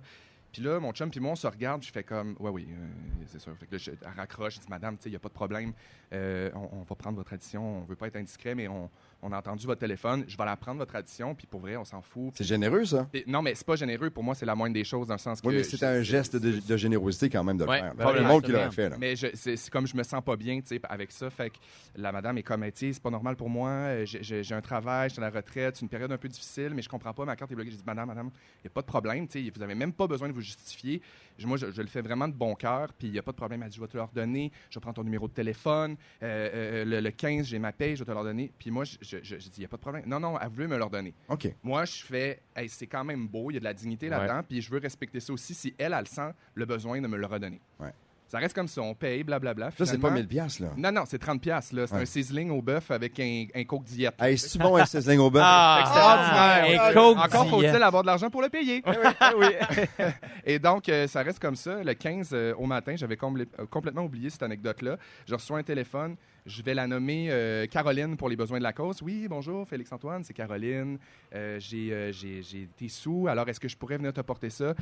[0.52, 2.88] Puis là, mon chum puis moi, on se regarde, je fais comme, ouais, oui, euh,
[3.28, 3.56] c'est sûr.
[3.58, 5.30] Fait que là, je, elle raccroche, je dis, madame, tu sais, il n'y a pas
[5.30, 5.74] de problème.
[6.14, 7.80] Euh, on, on va prendre votre addition.
[7.80, 8.90] On veut pas être indiscret, mais on,
[9.22, 10.24] on a entendu votre téléphone.
[10.28, 12.32] Je vais la prendre, votre addition, puis pour vrai, on s'en fout.
[12.36, 13.08] C'est généreux, ça.
[13.28, 14.10] Non, mais c'est pas généreux.
[14.10, 15.48] Pour moi, c'est la moindre des choses, dans le sens que.
[15.48, 17.94] Oui, mais c'était un geste de, de générosité quand même de le Ouais, faire.
[17.96, 18.98] ben Pas le monde qui l'aurait fait, là.
[19.00, 21.30] Mais c'est comme je me sens pas bien, tu sais, avec ça.
[21.30, 21.58] Fait que
[21.96, 23.70] la madame est comme, tu sais, c'est pas normal pour moi.
[23.70, 26.72] euh, j'ai un travail, je suis à la retraite, c'est une période un peu difficile,
[26.74, 27.70] mais je comprends pas, ma carte est bloquée.
[27.72, 29.94] J'ai dit, madame, madame, il n'y a pas de problème, tu sais, vous avez même
[29.94, 31.02] pas besoin de vous justifier.
[31.46, 33.38] Moi, je, je le fais vraiment de bon cœur, puis il n'y a pas de
[33.38, 33.64] problème.
[33.64, 35.96] Elle dit, je vais te leur donner, je vais prendre ton numéro de téléphone.
[36.22, 38.52] Euh, euh, le, le 15, j'ai ma paye, je vais te leur donner.
[38.60, 40.04] Puis moi, je, je, je- je dis, il n'y a pas de problème.
[40.06, 41.14] Non, non, elle voulu me leur donner.
[41.30, 41.48] OK.
[41.64, 44.18] Moi, je fais, hey, c'est quand même beau, il y a de la dignité Ouais.
[44.18, 47.16] là-dedans, puis je veux respecter ça aussi si elle, elle sent le besoin de me
[47.18, 47.62] le redonner.
[47.80, 47.94] Ouais.
[48.30, 49.72] Ça reste comme ça, on paye, blablabla.
[49.72, 50.70] Ça, c'est pas Finalement- 1000 piastres, là.
[50.78, 51.88] Non, non, c'est 30 piastres, là.
[51.88, 52.02] C'est Ouais.
[52.04, 54.14] un sizzling au bœuf avec un, un coke diète.
[54.22, 55.42] Hey, c'est-tu bon, un sizzling au bœuf?
[55.44, 56.84] Ah, Extraordinaire.
[56.84, 58.84] un Coke Encore faut-il avoir de l'argent pour le payer.
[60.46, 61.84] Et donc, euh, ça reste comme ça.
[61.84, 64.98] Le 15 euh, au matin, j'avais euh, complètement oublié cette anecdote-là.
[65.28, 66.16] Je reçois un téléphone.
[66.46, 69.02] Je vais la nommer euh, Caroline pour les besoins de la cause.
[69.02, 70.98] Oui, bonjour, Félix-Antoine, c'est Caroline.
[71.36, 74.50] Euh, j'ai, euh, j'ai, j'ai été sous, alors est-ce que je pourrais venir te porter
[74.50, 74.74] ça?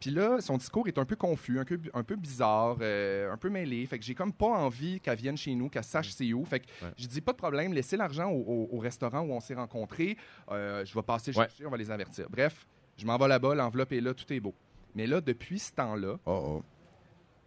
[0.00, 3.36] Puis là, son discours est un peu confus, un peu, un peu bizarre, euh, un
[3.36, 3.84] peu mêlé.
[3.86, 6.44] Fait que j'ai comme pas envie qu'elle vienne chez nous, qu'elle sache c'est où.
[6.44, 6.92] Fait que Ouais.
[6.96, 10.16] je dis pas de problème, laissez l'argent au, au- au restaurant où on s'est rencontrés.
[10.50, 11.44] Euh, je vais passer Ouais.
[11.46, 12.28] chercher, on va les avertir.
[12.30, 14.54] Bref, je m'en vais là-bas, l'enveloppe est là, tout est beau.
[14.94, 16.62] Mais là, depuis ce temps-là, Oh, oh.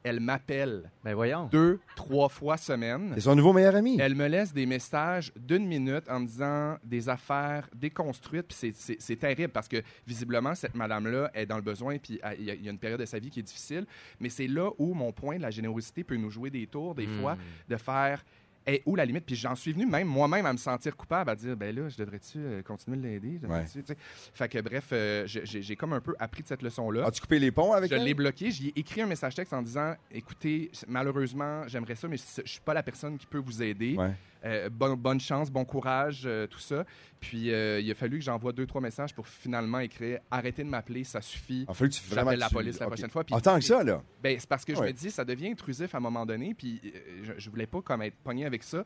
[0.04, 1.48] Elle m'appelle Ben voyons.
[1.52, 3.12] deux, trois fois semaine.
[3.16, 3.98] C'est son nouveau meilleur ami.
[4.00, 8.48] Elle me laisse des messages d'une minute en me disant des affaires déconstruites.
[8.48, 11.98] Puis c'est- c'est c'est terrible parce que visiblement, cette madame-là est dans le besoin.
[11.98, 13.44] Puis elle- il y, a- il y a une période de sa vie qui est
[13.44, 13.86] difficile.
[14.20, 17.08] Mais c'est là où mon point de la générosité peut nous jouer des tours, des
[17.08, 17.38] fois,
[17.70, 18.24] de faire.
[18.68, 19.26] Et où la limite?
[19.26, 21.98] Puis j'en suis venu même moi-même à me sentir coupable, à dire, ben là, je
[21.98, 23.34] devrais-tu euh, continuer de l'aider?
[23.38, 23.98] Je devrais-tu, tu sais?
[24.34, 27.06] Fait que bref, euh, j'ai j'ai comme un peu appris de cette leçon-là.
[27.08, 28.04] As-tu coupé les ponts avec Je elle?
[28.04, 28.52] l'ai bloqué.
[28.52, 32.52] J'y ai écrit un message texte en disant Écoutez, malheureusement, j'aimerais ça, mais je je
[32.52, 33.96] suis pas la personne qui peut vous aider.
[33.98, 34.12] Ouais.
[34.46, 36.84] Euh, bonne, bonne chance, bon courage, euh, tout ça.
[37.20, 40.70] Puis euh, il a fallu que j'envoie deux, trois messages pour finalement écrire arrêtez de
[40.70, 41.66] m'appeler, ça suffit.
[41.68, 43.24] En fait, tu J'appelle la tu- police la prochaine fois.
[43.24, 44.02] Puis- Autant que ça, là.
[44.24, 46.82] Ben, c'est parce que je me dis, ça devient intrusif à un moment donné, puis
[47.24, 48.84] je, je voulais pas comme être pogné avec ça.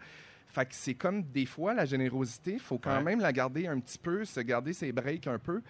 [0.56, 3.04] Fait que c'est comme des fois la générosité, faut quand Ouais.
[3.04, 5.62] même la garder un petit peu, se garder ses breaks un peu.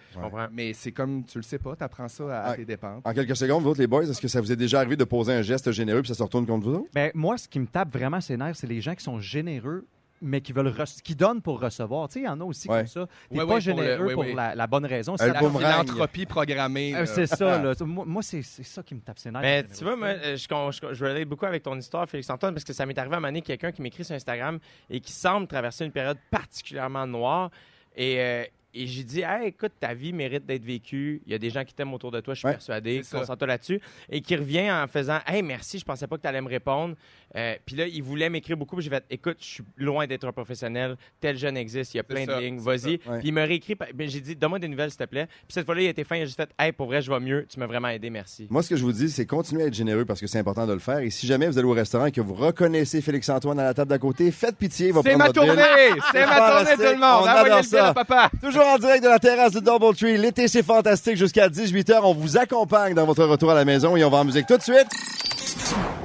[0.52, 3.00] Mais c'est comme tu le sais pas, t'apprends ça à, tes dépens.
[3.04, 5.02] En quelques secondes, vous autres, les boys, est-ce que ça vous est déjà arrivé de
[5.02, 6.90] poser un geste généreux puis ça se retourne contre vous autres?
[6.94, 9.84] Ben, moi, ce qui me tape vraiment ses nerfs, c'est les gens qui sont généreux,
[10.22, 10.72] mais qui veulent
[11.04, 12.08] qui donnent pour recevoir.
[12.08, 12.78] Tu sais, il y en a aussi Ouais.
[12.78, 13.06] comme ça.
[13.28, 14.34] T'es Ouais, pas ouais, pour généreux le- ouais, pour ouais.
[14.34, 15.14] la, la bonne raison.
[15.14, 15.32] Un C'est.
[15.32, 16.94] L'entropie programmée.
[16.96, 17.72] Euh, c'est ça, là.
[17.80, 19.42] Moi, moi, c'est c'est ça qui me tape ses nerfs.
[19.42, 20.46] Mais tu vois, moi, euh, je,
[20.88, 23.20] je, je relate beaucoup avec ton histoire, Félix-Antoine, parce que ça m'est arrivé à un
[23.20, 24.58] moment donné, quelqu'un qui m'écrit sur Instagram
[24.90, 27.50] et qui semble traverser une période particulièrement noire.
[27.96, 28.44] Et, euh,
[28.82, 31.22] et j'ai dit, hey, écoute, ta vie mérite d'être vécue.
[31.26, 33.02] Il y a des gens qui t'aiment autour de toi, je suis Ouais, persuadé.
[33.10, 33.80] Concentre-toi là-dessus.
[34.10, 36.94] Et qui revient en faisant, hey, merci, je pensais pas que tu allais me répondre.
[37.34, 38.76] Euh, Puis là, il voulait m'écrire beaucoup.
[38.76, 40.96] puis J'ai fait, écoute, je suis loin d'être un professionnel.
[41.20, 42.92] Tel jeune existe, il y a plein de lignes, vas-y.
[43.06, 43.18] Ouais.
[43.18, 45.26] Puis il m'a réécrit, ben, j'ai dit, donne-moi des nouvelles, s'il te plaît.
[45.26, 47.10] Puis cette fois-là, il a été fin, il a juste fait, hey, pour vrai, je
[47.10, 47.46] vais mieux.
[47.48, 48.46] Tu m'as vraiment aidé, merci.
[48.50, 50.66] Moi, ce que je vous dis, c'est continuer à être généreux parce que c'est important
[50.66, 50.98] de le faire.
[50.98, 53.90] Et si jamais vous allez au restaurant et que vous reconnaissez Félix-Antoine à la table
[53.90, 54.88] d'à côté, faites pitié.
[54.88, 56.00] il va C'est prendre ma tournée!
[56.12, 57.28] C'est ma tournée, tout le monde!
[57.28, 58.30] Envoyez le papa!
[58.42, 60.18] Toujours en direct de la terrasse de Doubletree.
[60.18, 62.00] L'été, c'est fantastique jusqu'à 18h.
[62.02, 64.56] On vous accompagne dans votre retour à la maison et on va en musique tout
[64.56, 64.88] de suite.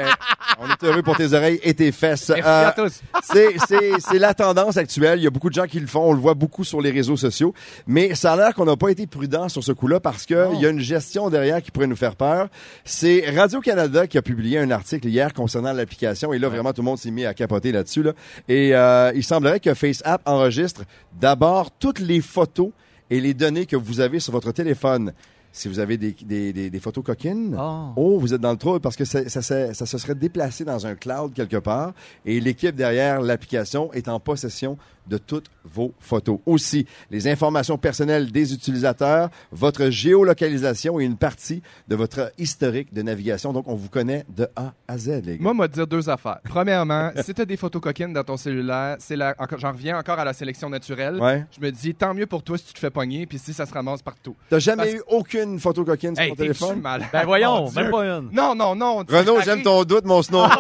[0.61, 2.29] on est heureux pour tes oreilles et tes fesses.
[2.31, 3.01] Merci Euh, à tous.
[3.23, 5.19] c'est, c'est, c'est la tendance actuelle.
[5.21, 6.01] Il y a beaucoup de gens qui le font.
[6.11, 7.55] On le voit beaucoup sur les réseaux sociaux.
[7.87, 10.61] Mais ça a l'air qu'on n'a pas été prudent sur ce coup-là parce que il
[10.61, 12.49] y a une gestion derrière qui pourrait nous faire peur.
[12.85, 16.33] C'est Radio-Canada qui a publié un article hier concernant l'application.
[16.33, 18.03] Et là, vraiment, tout le monde s'est mis à capoter là-dessus.
[18.03, 18.13] Là.
[18.49, 20.83] Et euh, il semblerait que FaceApp enregistre
[21.21, 22.71] d'abord toutes les photos
[23.11, 25.13] et les données que vous avez sur votre téléphone.
[25.53, 27.93] Si vous avez des, des, des, des photos coquines, Oh.
[27.97, 30.65] Oh, vous êtes dans le trouble parce que ça, ça, ça- ça se serait déplacé
[30.65, 34.77] dans un cloud quelque part et l'équipe derrière l'application est en possession
[35.09, 36.39] de toutes vos photos.
[36.47, 43.03] Aussi, les informations personnelles des utilisateurs, votre géolocalisation et une partie de votre historique de
[43.03, 43.53] navigation.
[43.53, 45.43] Donc, on vous connaît de A à Z, les gars.
[45.43, 46.39] Moi, m'a dire deux affaires.
[46.45, 49.35] Premièrement, si tu as des photos coquines dans ton cellulaire, c'est la...
[49.59, 51.17] j'en reviens encore à la sélection naturelle.
[51.21, 51.45] Ouais.
[51.59, 53.67] Je me dis, tant mieux pour toi si tu te fais pogner, puis si ça
[53.67, 54.37] se ramasse partout.
[54.51, 56.81] T'as jamais Parce- eu aucune photo coquine sur Hey, ton téléphone?
[56.81, 57.07] mal?
[57.13, 58.31] Ben voyons, même pas une.
[58.33, 58.99] Non, non, non.
[58.99, 60.45] Renaud, j'aime ton doute, mon snow.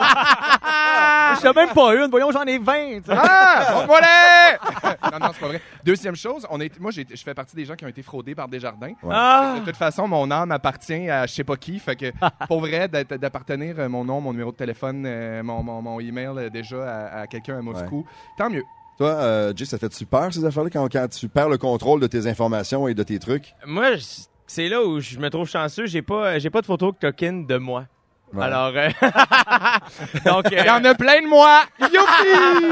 [1.42, 2.10] Je même pas une.
[2.10, 2.72] Voyons, j'en ai 20.
[2.72, 3.12] tu sais.
[3.16, 3.66] Ah!
[3.74, 4.06] Bon, voilà!
[5.12, 5.60] non, non, c'est pas vrai.
[5.84, 8.34] Deuxième chose, on est, moi, j'ai- je fais partie des gens qui ont été fraudés
[8.34, 8.92] par Desjardins.
[9.02, 9.10] Ouais.
[9.14, 9.56] Ah!
[9.60, 11.78] De toute façon, mon âme appartient à je sais pas qui.
[11.78, 12.06] Fait que,
[12.48, 16.28] pour vrai, d'appartenir euh, mon nom, mon numéro de téléphone, euh, mon, mon, mon email
[16.36, 18.04] euh, déjà à, à quelqu'un à Moscou,
[18.36, 18.64] tant mieux.
[18.96, 22.06] Toi, euh, Jay, ça fait-tu peur, ces affaires-là, quand, quand tu perds le contrôle de
[22.08, 23.54] tes informations et de tes trucs?
[23.64, 23.90] Moi,
[24.46, 25.86] c'est là où je me trouve chanceux.
[25.86, 27.84] J'ai pas, j'ai pas de photo coquine de moi.
[28.34, 28.44] Ouais.
[28.44, 28.88] Alors, euh,
[30.24, 31.62] donc, euh, Il y en a plein de moi!
[31.80, 32.68] Youpi!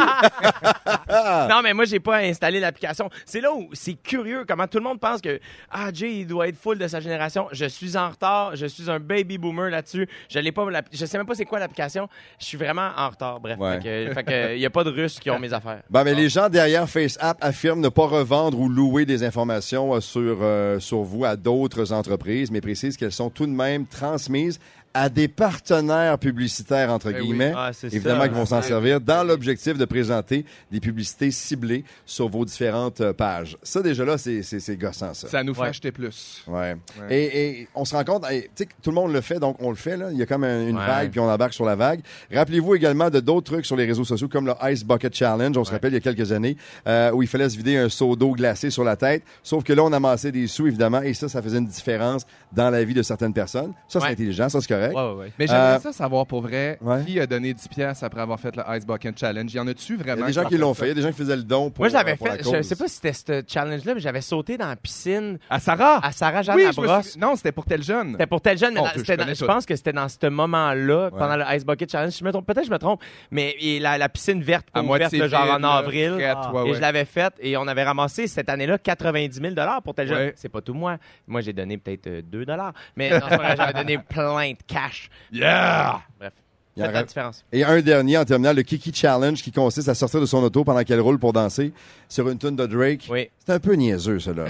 [1.48, 3.08] non, mais moi, j'ai pas installé l'application.
[3.24, 5.40] C'est là où c'est curieux comment tout le monde pense que
[5.70, 7.48] ah Jay, il doit être full de sa génération.
[7.52, 8.54] Je suis en retard.
[8.56, 10.08] Je suis un baby boomer là-dessus.
[10.28, 10.68] Je l'ai pas.
[10.70, 12.08] l'app- Je sais même pas c'est quoi l'application.
[12.38, 13.40] Je suis vraiment en retard.
[13.40, 13.80] Bref, Ouais.
[13.80, 15.80] fait que, fait que, y a pas de Russes qui ont mes affaires.
[15.90, 20.00] Ben, mais les gens derrière FaceApp affirment ne pas revendre ou louer des informations euh,
[20.00, 24.58] sur, euh, sur vous à d'autres entreprises, mais précisent qu'elles sont tout de même transmises
[24.98, 27.20] à des partenaires publicitaires, entre oui.
[27.20, 28.28] guillemets, Ah, évidemment, ça.
[28.28, 33.12] qui vont s'en servir dans l'objectif de présenter des publicités ciblées sur vos différentes euh,
[33.12, 33.58] pages.
[33.62, 35.28] Ça, déjà là, c'est c'est- c'est gossant, ça.
[35.28, 35.68] Ça nous fait Ouais.
[35.68, 36.42] acheter plus.
[36.46, 36.76] Ouais.
[37.00, 37.14] Ouais.
[37.14, 39.38] Et, et on se rend compte, et, tu sais, que tout le monde le fait,
[39.38, 39.96] donc on le fait.
[39.96, 40.08] Là.
[40.12, 40.86] Il y a comme un- une Ouais.
[40.86, 42.00] vague, puis on embarque sur la vague.
[42.32, 45.56] Rappelez-vous également de d'autres trucs sur les réseaux sociaux, comme le Ice Bucket Challenge.
[45.56, 46.56] On se rappelle il y a quelques années,
[46.86, 49.22] euh, où il fallait se vider un seau d'eau glacé sur la tête.
[49.42, 52.26] Sauf que là, on amassait des sous, évidemment, et ça, ça faisait une différence
[52.56, 53.74] dans la vie de certaines personnes.
[53.86, 54.96] Ça, c'est intelligent, ça, c'est correct.
[55.38, 58.56] Mais j'aimerais euh, ça savoir pour vrai qui a donné 10 pièces après avoir fait
[58.56, 59.52] le Ice Bucket Challenge?
[59.52, 60.16] Il y en a-tu vraiment?
[60.16, 61.36] Il y a des gens qui l'ont fait, il y a des gens qui faisaient
[61.36, 61.82] le don pour.
[61.82, 64.68] Moi, j'avais euh, fait, je sais pas si c'était ce challenge-là, mais j'avais sauté dans
[64.68, 65.38] la piscine.
[65.50, 66.04] À Sarah?
[66.04, 67.10] À Sarah Jeanne oui, Labrosse.
[67.10, 67.20] Suis...
[67.20, 68.12] Non, c'était pour tel jeune.
[68.12, 71.64] C'était pour tel jeune, oh, je, pense que c'était dans ce moment-là, pendant le Ice
[71.64, 72.18] Bucket Challenge.
[72.18, 76.14] Peut-être que je me trompe, mais la, piscine verte, à ouverte, vide, genre en avril.
[76.18, 80.32] Et je l'avais faite et on avait ramassé cette année-là 90 000 pour tel jeune.
[80.36, 80.96] C'est pas tout moi.
[81.26, 82.72] Moi, j'ai donné peut-être euh, 2 dollars.
[82.96, 85.10] Mais non, c'est j'avais donné plein de cash.
[85.32, 86.00] Yeah!
[86.18, 86.32] Bref.
[86.76, 87.42] Il y a la différence.
[87.52, 90.62] Et un dernier en terminant, le Kiki Challenge qui consiste à sortir de son auto
[90.62, 91.72] pendant qu'elle roule pour danser
[92.06, 93.06] sur une tune de Drake.
[93.08, 93.30] Oui.
[93.46, 94.44] C'est un peu niaiseux, cela.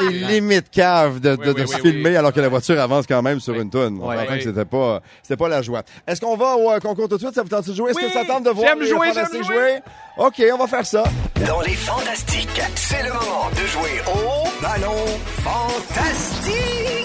[0.00, 3.06] C'est limite cave de, de, oui, oui, de se filmer alors que la voiture avance
[3.06, 3.98] quand même sur une tune.
[4.00, 5.82] On s'entend que c'était pas, c'était pas la joie.
[6.06, 7.34] Est-ce qu'on va au euh, concours tout de suite?
[7.34, 7.90] Ça vous tente de jouer?
[7.90, 9.80] Est-ce que ça tente de voir j'aime jouer, j'aime jouer?
[10.16, 11.04] OK, on va faire ça.
[11.46, 14.96] Dans les fantastiques, c'est le moment de jouer au ballon
[15.42, 17.03] fantastique.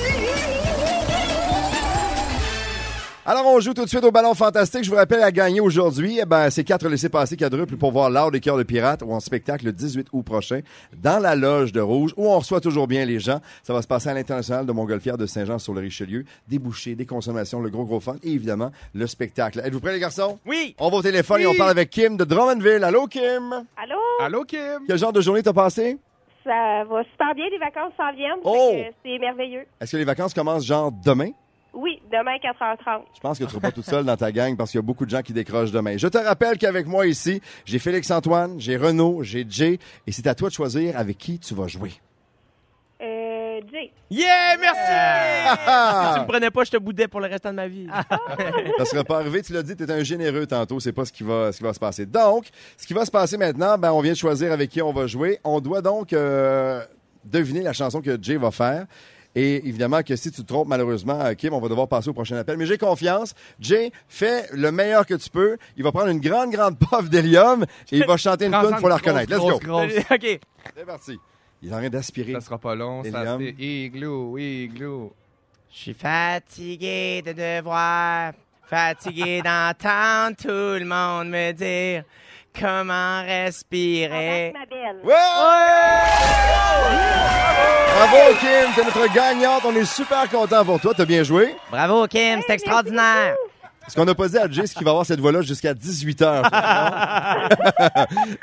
[3.31, 4.83] Alors, on joue tout de suite au ballon fantastique.
[4.83, 8.31] Je vous rappelle, à gagner aujourd'hui, eh ben, c'est quatre laissés-passer quadruples pour voir l'art
[8.31, 10.61] des cœurs de pirates ou en spectacle le 18 août prochain
[10.97, 13.39] dans la loge de Rouge où on reçoit toujours bien les gens.
[13.61, 16.25] Ça va se passer à l'international de Montgolfière de Saint-Jean sur le Richelieu.
[16.47, 19.61] Des bouchées, des consommations, le gros gros fun et évidemment le spectacle.
[19.63, 20.39] Êtes-vous prêts les garçons?
[20.47, 20.73] Oui!
[20.79, 22.83] On va au téléphone et on parle avec Kim de Drummondville.
[22.83, 23.63] Allô Kim?
[23.77, 23.99] Allô?
[24.21, 24.87] Allô, Kim?
[24.87, 25.99] Quel genre de journée t'as passé?
[26.43, 28.39] Ça va super bien, les vacances s'en viennent.
[28.43, 28.73] Oh!
[29.05, 29.67] C'est merveilleux.
[29.79, 31.29] Est-ce que les vacances commencent genre demain?
[31.73, 33.03] Oui, demain 4h30.
[33.15, 34.85] Je pense que tu seras pas toute seule dans ta gang parce qu'il y a
[34.85, 35.97] beaucoup de gens qui décrochent demain.
[35.97, 40.35] Je te rappelle qu'avec moi ici, j'ai Félix-Antoine, j'ai Renaud, j'ai Jay et c'est à
[40.35, 41.91] toi de choisir avec qui tu vas jouer.
[43.01, 43.91] Euh, Jay.
[44.09, 44.57] Yeah!
[44.59, 44.79] Merci!
[46.09, 47.87] Si tu me prenais pas, je te boudais pour le restant de ma vie.
[48.77, 51.11] Ça serait pas arrivé, tu l'as dit, tu es un généreux tantôt, c'est pas ce
[51.11, 52.05] qui va ce qui va se passer.
[52.05, 54.91] Donc, ce qui va se passer maintenant, ben on vient de choisir avec qui on
[54.91, 55.39] va jouer.
[55.43, 56.83] On doit donc euh,
[57.23, 58.85] deviner la chanson que Jay va faire.
[59.41, 62.13] Et évidemment que si tu te trompes malheureusement, euh, Kim, on va devoir passer au
[62.13, 62.57] prochain appel.
[62.57, 63.33] Mais j'ai confiance.
[63.57, 65.55] Jay, fais le meilleur que tu peux.
[65.77, 68.89] Il va prendre une grande, grande puff d'hélium et il va chanter une tune, faut
[68.89, 69.31] la reconnaître.
[69.31, 69.81] Let's go.
[70.11, 70.39] OK.
[70.75, 71.17] C'est parti.
[71.61, 72.33] Il est en train d'aspirer.
[72.33, 73.01] Ça sera pas long.
[73.05, 75.13] Ça igloo, igloo.
[75.71, 78.33] Je suis fatigué de devoir,
[78.65, 82.03] fatigué d'entendre tout le monde me dire
[82.59, 84.49] comment respirer.
[84.49, 84.97] Embarque, ma belle.
[85.03, 85.13] Ouais!
[87.95, 88.73] Bravo, Kim.
[88.75, 89.63] T'es notre gagnante.
[89.65, 90.93] On est super content pour toi.
[90.95, 91.55] T'as bien joué.
[91.71, 93.35] Bravo, Kim, c'est extraordinaire.
[93.87, 96.21] Ce qu'on a pas dit à Jay, c'est qu'il va avoir cette voix-là jusqu'à 18
[96.21, 96.43] heures.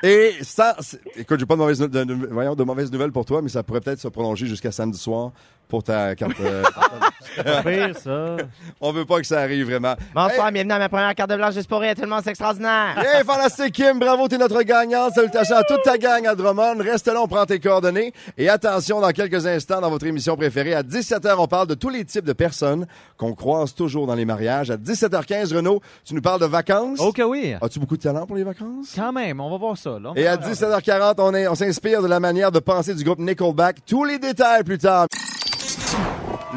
[0.03, 0.77] Et ça,
[1.17, 3.49] écoute, j'ai pas de mauvaises, nou- de, de- voyons, de mauvaises nouvelles pour toi, mais
[3.49, 5.31] ça pourrait peut-être se prolonger jusqu'à samedi soir
[5.69, 6.33] pour ta carte.
[6.41, 6.63] euh,
[7.45, 8.37] Pas pire, ça.
[8.81, 9.95] on veut pas que ça arrive vraiment.
[10.15, 11.95] Bonsoir, bienvenue à ma première carte de blanche juste pour rire.
[11.95, 12.97] Tout le monde, c'est extraordinaire.
[13.17, 15.13] Hey, fantastique Kim, bravo, t'es notre gagnante.
[15.15, 16.79] Salutations à toute ta gang à Drummond.
[16.81, 18.13] Reste là, on prend tes coordonnées.
[18.39, 21.89] Et attention, dans quelques instants, dans votre émission préférée, à 17h, on parle de tous
[21.91, 24.71] les types de personnes qu'on croise toujours dans les mariages.
[24.71, 27.01] À 17h15, Renaud, tu nous parles de vacances.
[27.01, 27.55] Ok, oui.
[27.61, 28.93] As-tu beaucoup de talent pour les vacances?
[28.95, 29.99] Quand même, on va voir ça.
[30.01, 30.13] Là.
[30.17, 33.19] Et à va- 17h40, on, est- on s'inspire de la manière de penser du groupe
[33.19, 33.85] Nickelback.
[33.87, 35.07] Tous les détails plus tard.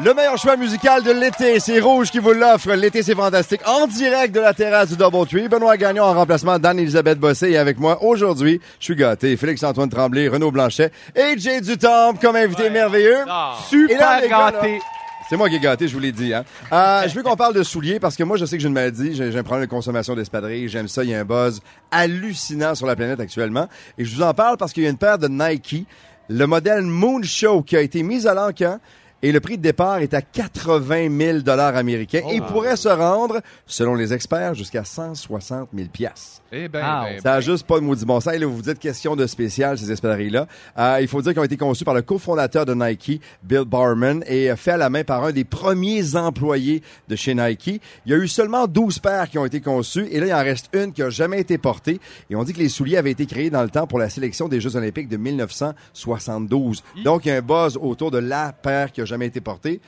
[0.02, 2.72] Le meilleur choix musical de l'été, c'est Rouge qui vous l'offre.
[2.72, 3.60] L'été, c'est fantastique.
[3.66, 5.46] En direct de la terrasse du Doubletree.
[5.48, 7.50] Benoît Gagnon en remplacement d'Anne-Elisabeth Bossé.
[7.50, 9.36] Et avec moi aujourd'hui, je suis gâté.
[9.36, 13.26] Félix-Antoine Tremblay, Renaud Blanchet et Jay Dutombe comme invité merveilleux.
[13.26, 14.80] Là, Super là, gâté.
[15.28, 16.32] c'est moi qui ai gâté, je vous l'ai dit.
[16.32, 16.44] Hein.
[16.72, 18.74] Euh, je veux qu'on parle de souliers parce que moi, je sais que j'ai une
[18.74, 19.14] maladie.
[19.14, 20.68] J'ai j'ai un problème de consommation d'espadrilles.
[20.68, 21.04] J'aime ça.
[21.04, 23.68] Il y a un buzz hallucinant sur la planète actuellement.
[23.98, 25.84] Et je vous en parle parce qu'il y a une paire de Nike,
[26.30, 28.78] le modèle Moonshow, qui a été mise à l'encan.
[29.22, 33.40] Et le prix de départ est à 80 000 dollars américains et pourrait se rendre,
[33.66, 36.40] selon les experts, jusqu'à 160 000 piastres.
[36.52, 38.32] Eh ben, Ah, ben, Ça a juste pas de maudit bon sens.
[38.32, 40.46] Et là, vous vous dites question de spécial, ces espadrilles-là.
[40.78, 44.24] Euh, il faut dire qu'ils ont été conçus par le cofondateur de Nike, Bill Barman,
[44.26, 47.80] et euh, fait à la main par un des premiers employés de chez Nike.
[48.06, 50.42] Il y a eu seulement 12 paires qui ont été conçues, et là, il en
[50.42, 52.00] reste une qui a jamais été portée.
[52.30, 54.48] Et on dit que les souliers avaient été créés dans le temps pour la sélection
[54.48, 56.82] des Jeux olympiques de 1972.
[57.04, 59.80] Donc, il y a un buzz autour de la paire qui a jamais été portée.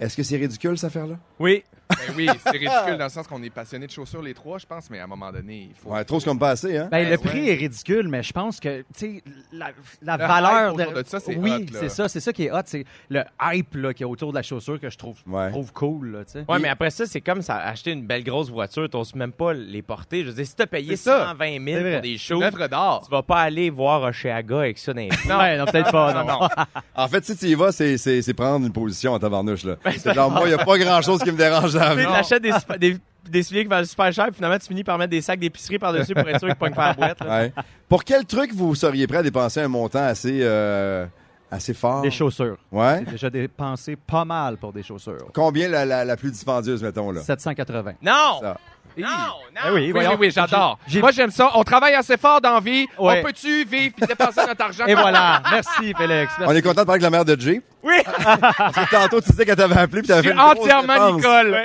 [0.00, 1.18] Est-ce que c'est ridicule, cette affaire-là?
[1.38, 1.62] Oui.
[1.90, 4.66] Ben oui, c'est ridicule dans le sens qu'on est passionnés de chaussures les trois, je
[4.66, 5.90] pense, mais à un moment donné, il faut.
[5.90, 6.88] Ouais, trop, comme pas assez, hein?
[6.90, 7.18] Ben, le Ouais.
[7.18, 9.22] prix est ridicule, mais je pense que, tu sais,
[9.52, 9.70] la,
[10.02, 11.78] la Le valeur hype autour de ça, c'est Oui, là.
[11.80, 12.60] c'est ça, c'est ça qui est hot.
[12.64, 15.50] C'est le hype là, qui est autour de la chaussure que je trouve, Ouais.
[15.50, 16.44] trouve cool, là, tu sais.
[16.48, 19.52] Ouais, mais après ça, c'est comme ça, acheter une belle grosse voiture, t'oses même pas
[19.52, 20.22] les porter.
[20.22, 21.26] Je veux dire, si t'as payé C'est ça.
[21.30, 21.92] 120 000 C'est vrai.
[21.94, 23.00] pour des shows, Une œuvre d'art.
[23.04, 26.12] tu vas pas aller voir Oshéaga avec ça dans les Non, ouais, non peut-être pas.
[26.24, 26.48] non, non.
[26.94, 29.76] En fait, si tu y vas, c'est, c'est, c'est prendre une position en tabarnouche, là.
[29.98, 33.42] C'est genre, moi, il a pas grand-chose qui me dérange Tu t'achètes des, des, des
[33.42, 36.14] souliers qui valent super cher, puis finalement, tu finis par mettre des sacs d'épicerie par-dessus
[36.14, 37.20] pour être sûr qu'ils pognent pas la boîte.
[37.20, 37.40] là.
[37.40, 37.52] Ouais.
[37.88, 41.06] Pour quel truc vous seriez prêt à dépenser un montant assez, euh,
[41.50, 42.02] assez fort?
[42.02, 42.58] Des chaussures.
[42.72, 43.02] Ouais.
[43.06, 45.28] J'ai déjà dépensé pas mal pour des chaussures.
[45.34, 47.20] Combien la, la, la plus dispendieuse, mettons, là?
[47.22, 47.94] 780.
[48.02, 48.38] Non!
[48.40, 48.56] Ça.
[49.00, 49.08] Non!
[49.08, 49.60] Non!
[49.66, 50.16] Eh oui, Oui, oui, voyons.
[50.18, 50.78] oui, j'adore.
[50.94, 51.50] Moi, j'aime ça.
[51.54, 52.86] On travaille assez fort dans la vie.
[52.98, 53.20] Ouais.
[53.20, 54.86] On peut-tu vivre puis dépenser notre argent?
[54.86, 55.42] Et voilà.
[55.50, 56.32] Merci, Félix.
[56.40, 57.60] On est content de parler avec la mère de Jay.
[57.82, 57.94] Oui!
[58.04, 61.12] Parce que tantôt, tu disais qu'elle t'avait appelé puis t'avais Je fait suis une entièrement.
[61.14, 61.56] Nicole.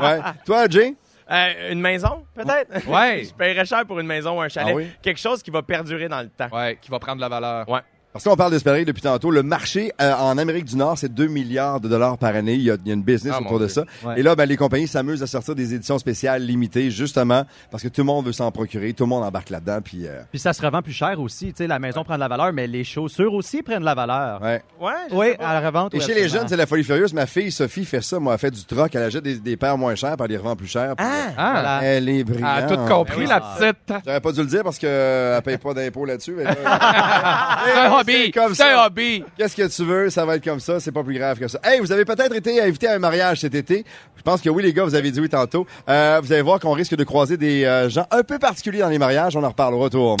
[0.00, 0.20] Ouais.
[0.44, 0.94] Toi, Jay?
[1.30, 2.86] Euh, une maison, peut-être?
[2.88, 3.24] Ouais.
[3.28, 4.72] Je paierais cher pour une maison ou un chalet.
[4.72, 4.88] Ah oui?
[5.00, 6.48] Quelque chose qui va perdurer dans le temps.
[6.52, 7.66] Ouais, qui va prendre la valeur.
[7.68, 7.80] Ouais.
[8.12, 9.30] Parce qu'on parle d'Espéry depuis tantôt.
[9.30, 12.52] Le marché euh, en Amérique du Nord, c'est 2 milliards de dollars par année.
[12.54, 13.84] Il y a, il y a une business Ah, autour de ça.
[14.04, 14.20] Ouais.
[14.20, 17.88] Et là, ben, les compagnies s'amusent à sortir des éditions spéciales limitées, justement, parce que
[17.88, 19.78] tout le monde veut s'en procurer, tout le monde embarque là-dedans.
[19.82, 21.46] Puis, euh, Puis ça se revend plus cher aussi.
[21.54, 23.94] Tu sais, la maison prend de la valeur, mais les chaussures aussi prennent de la
[23.94, 24.42] valeur.
[24.42, 24.62] ouais.
[24.78, 25.94] Ouais, Oui, à la revente.
[25.94, 27.14] Et oui, chez les jeunes, c'est la folie furieuse.
[27.14, 28.18] Ma fille, Sophie, fait ça.
[28.18, 28.94] Moi, elle fait du troc.
[28.94, 30.94] Elle achète des, des paires moins chères, puis elle les revend plus cher.
[30.96, 31.80] puis, euh, Ah, Voilà.
[31.84, 32.24] Elle est elle a
[32.66, 32.68] brillante.
[32.68, 33.94] tout compris, Ben oui, la petite.
[34.04, 36.34] J'aurais pas dû le dire parce qu'elle paye pas d'impôts là-dessus.
[36.36, 38.30] mais là- hobby.
[38.30, 39.24] comme C'est un hobby.
[39.36, 41.58] Qu'est-ce que tu veux, ça va être comme ça, c'est pas plus grave que ça.
[41.64, 43.84] Hey, vous avez peut-être été invité à un mariage cet été.
[44.16, 45.66] Je pense que oui, les gars, vous avez dit oui tantôt.
[45.88, 48.88] Euh, vous allez voir qu'on risque de croiser des euh, gens un peu particuliers dans
[48.88, 49.36] les mariages.
[49.36, 50.16] On en reparle au retour.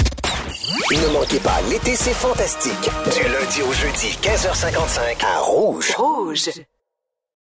[0.90, 2.90] Ne manquez pas, l'été, c'est fantastique.
[3.14, 5.92] Du lundi au jeudi, 15h55, à Rouge.
[5.96, 6.50] Rouge.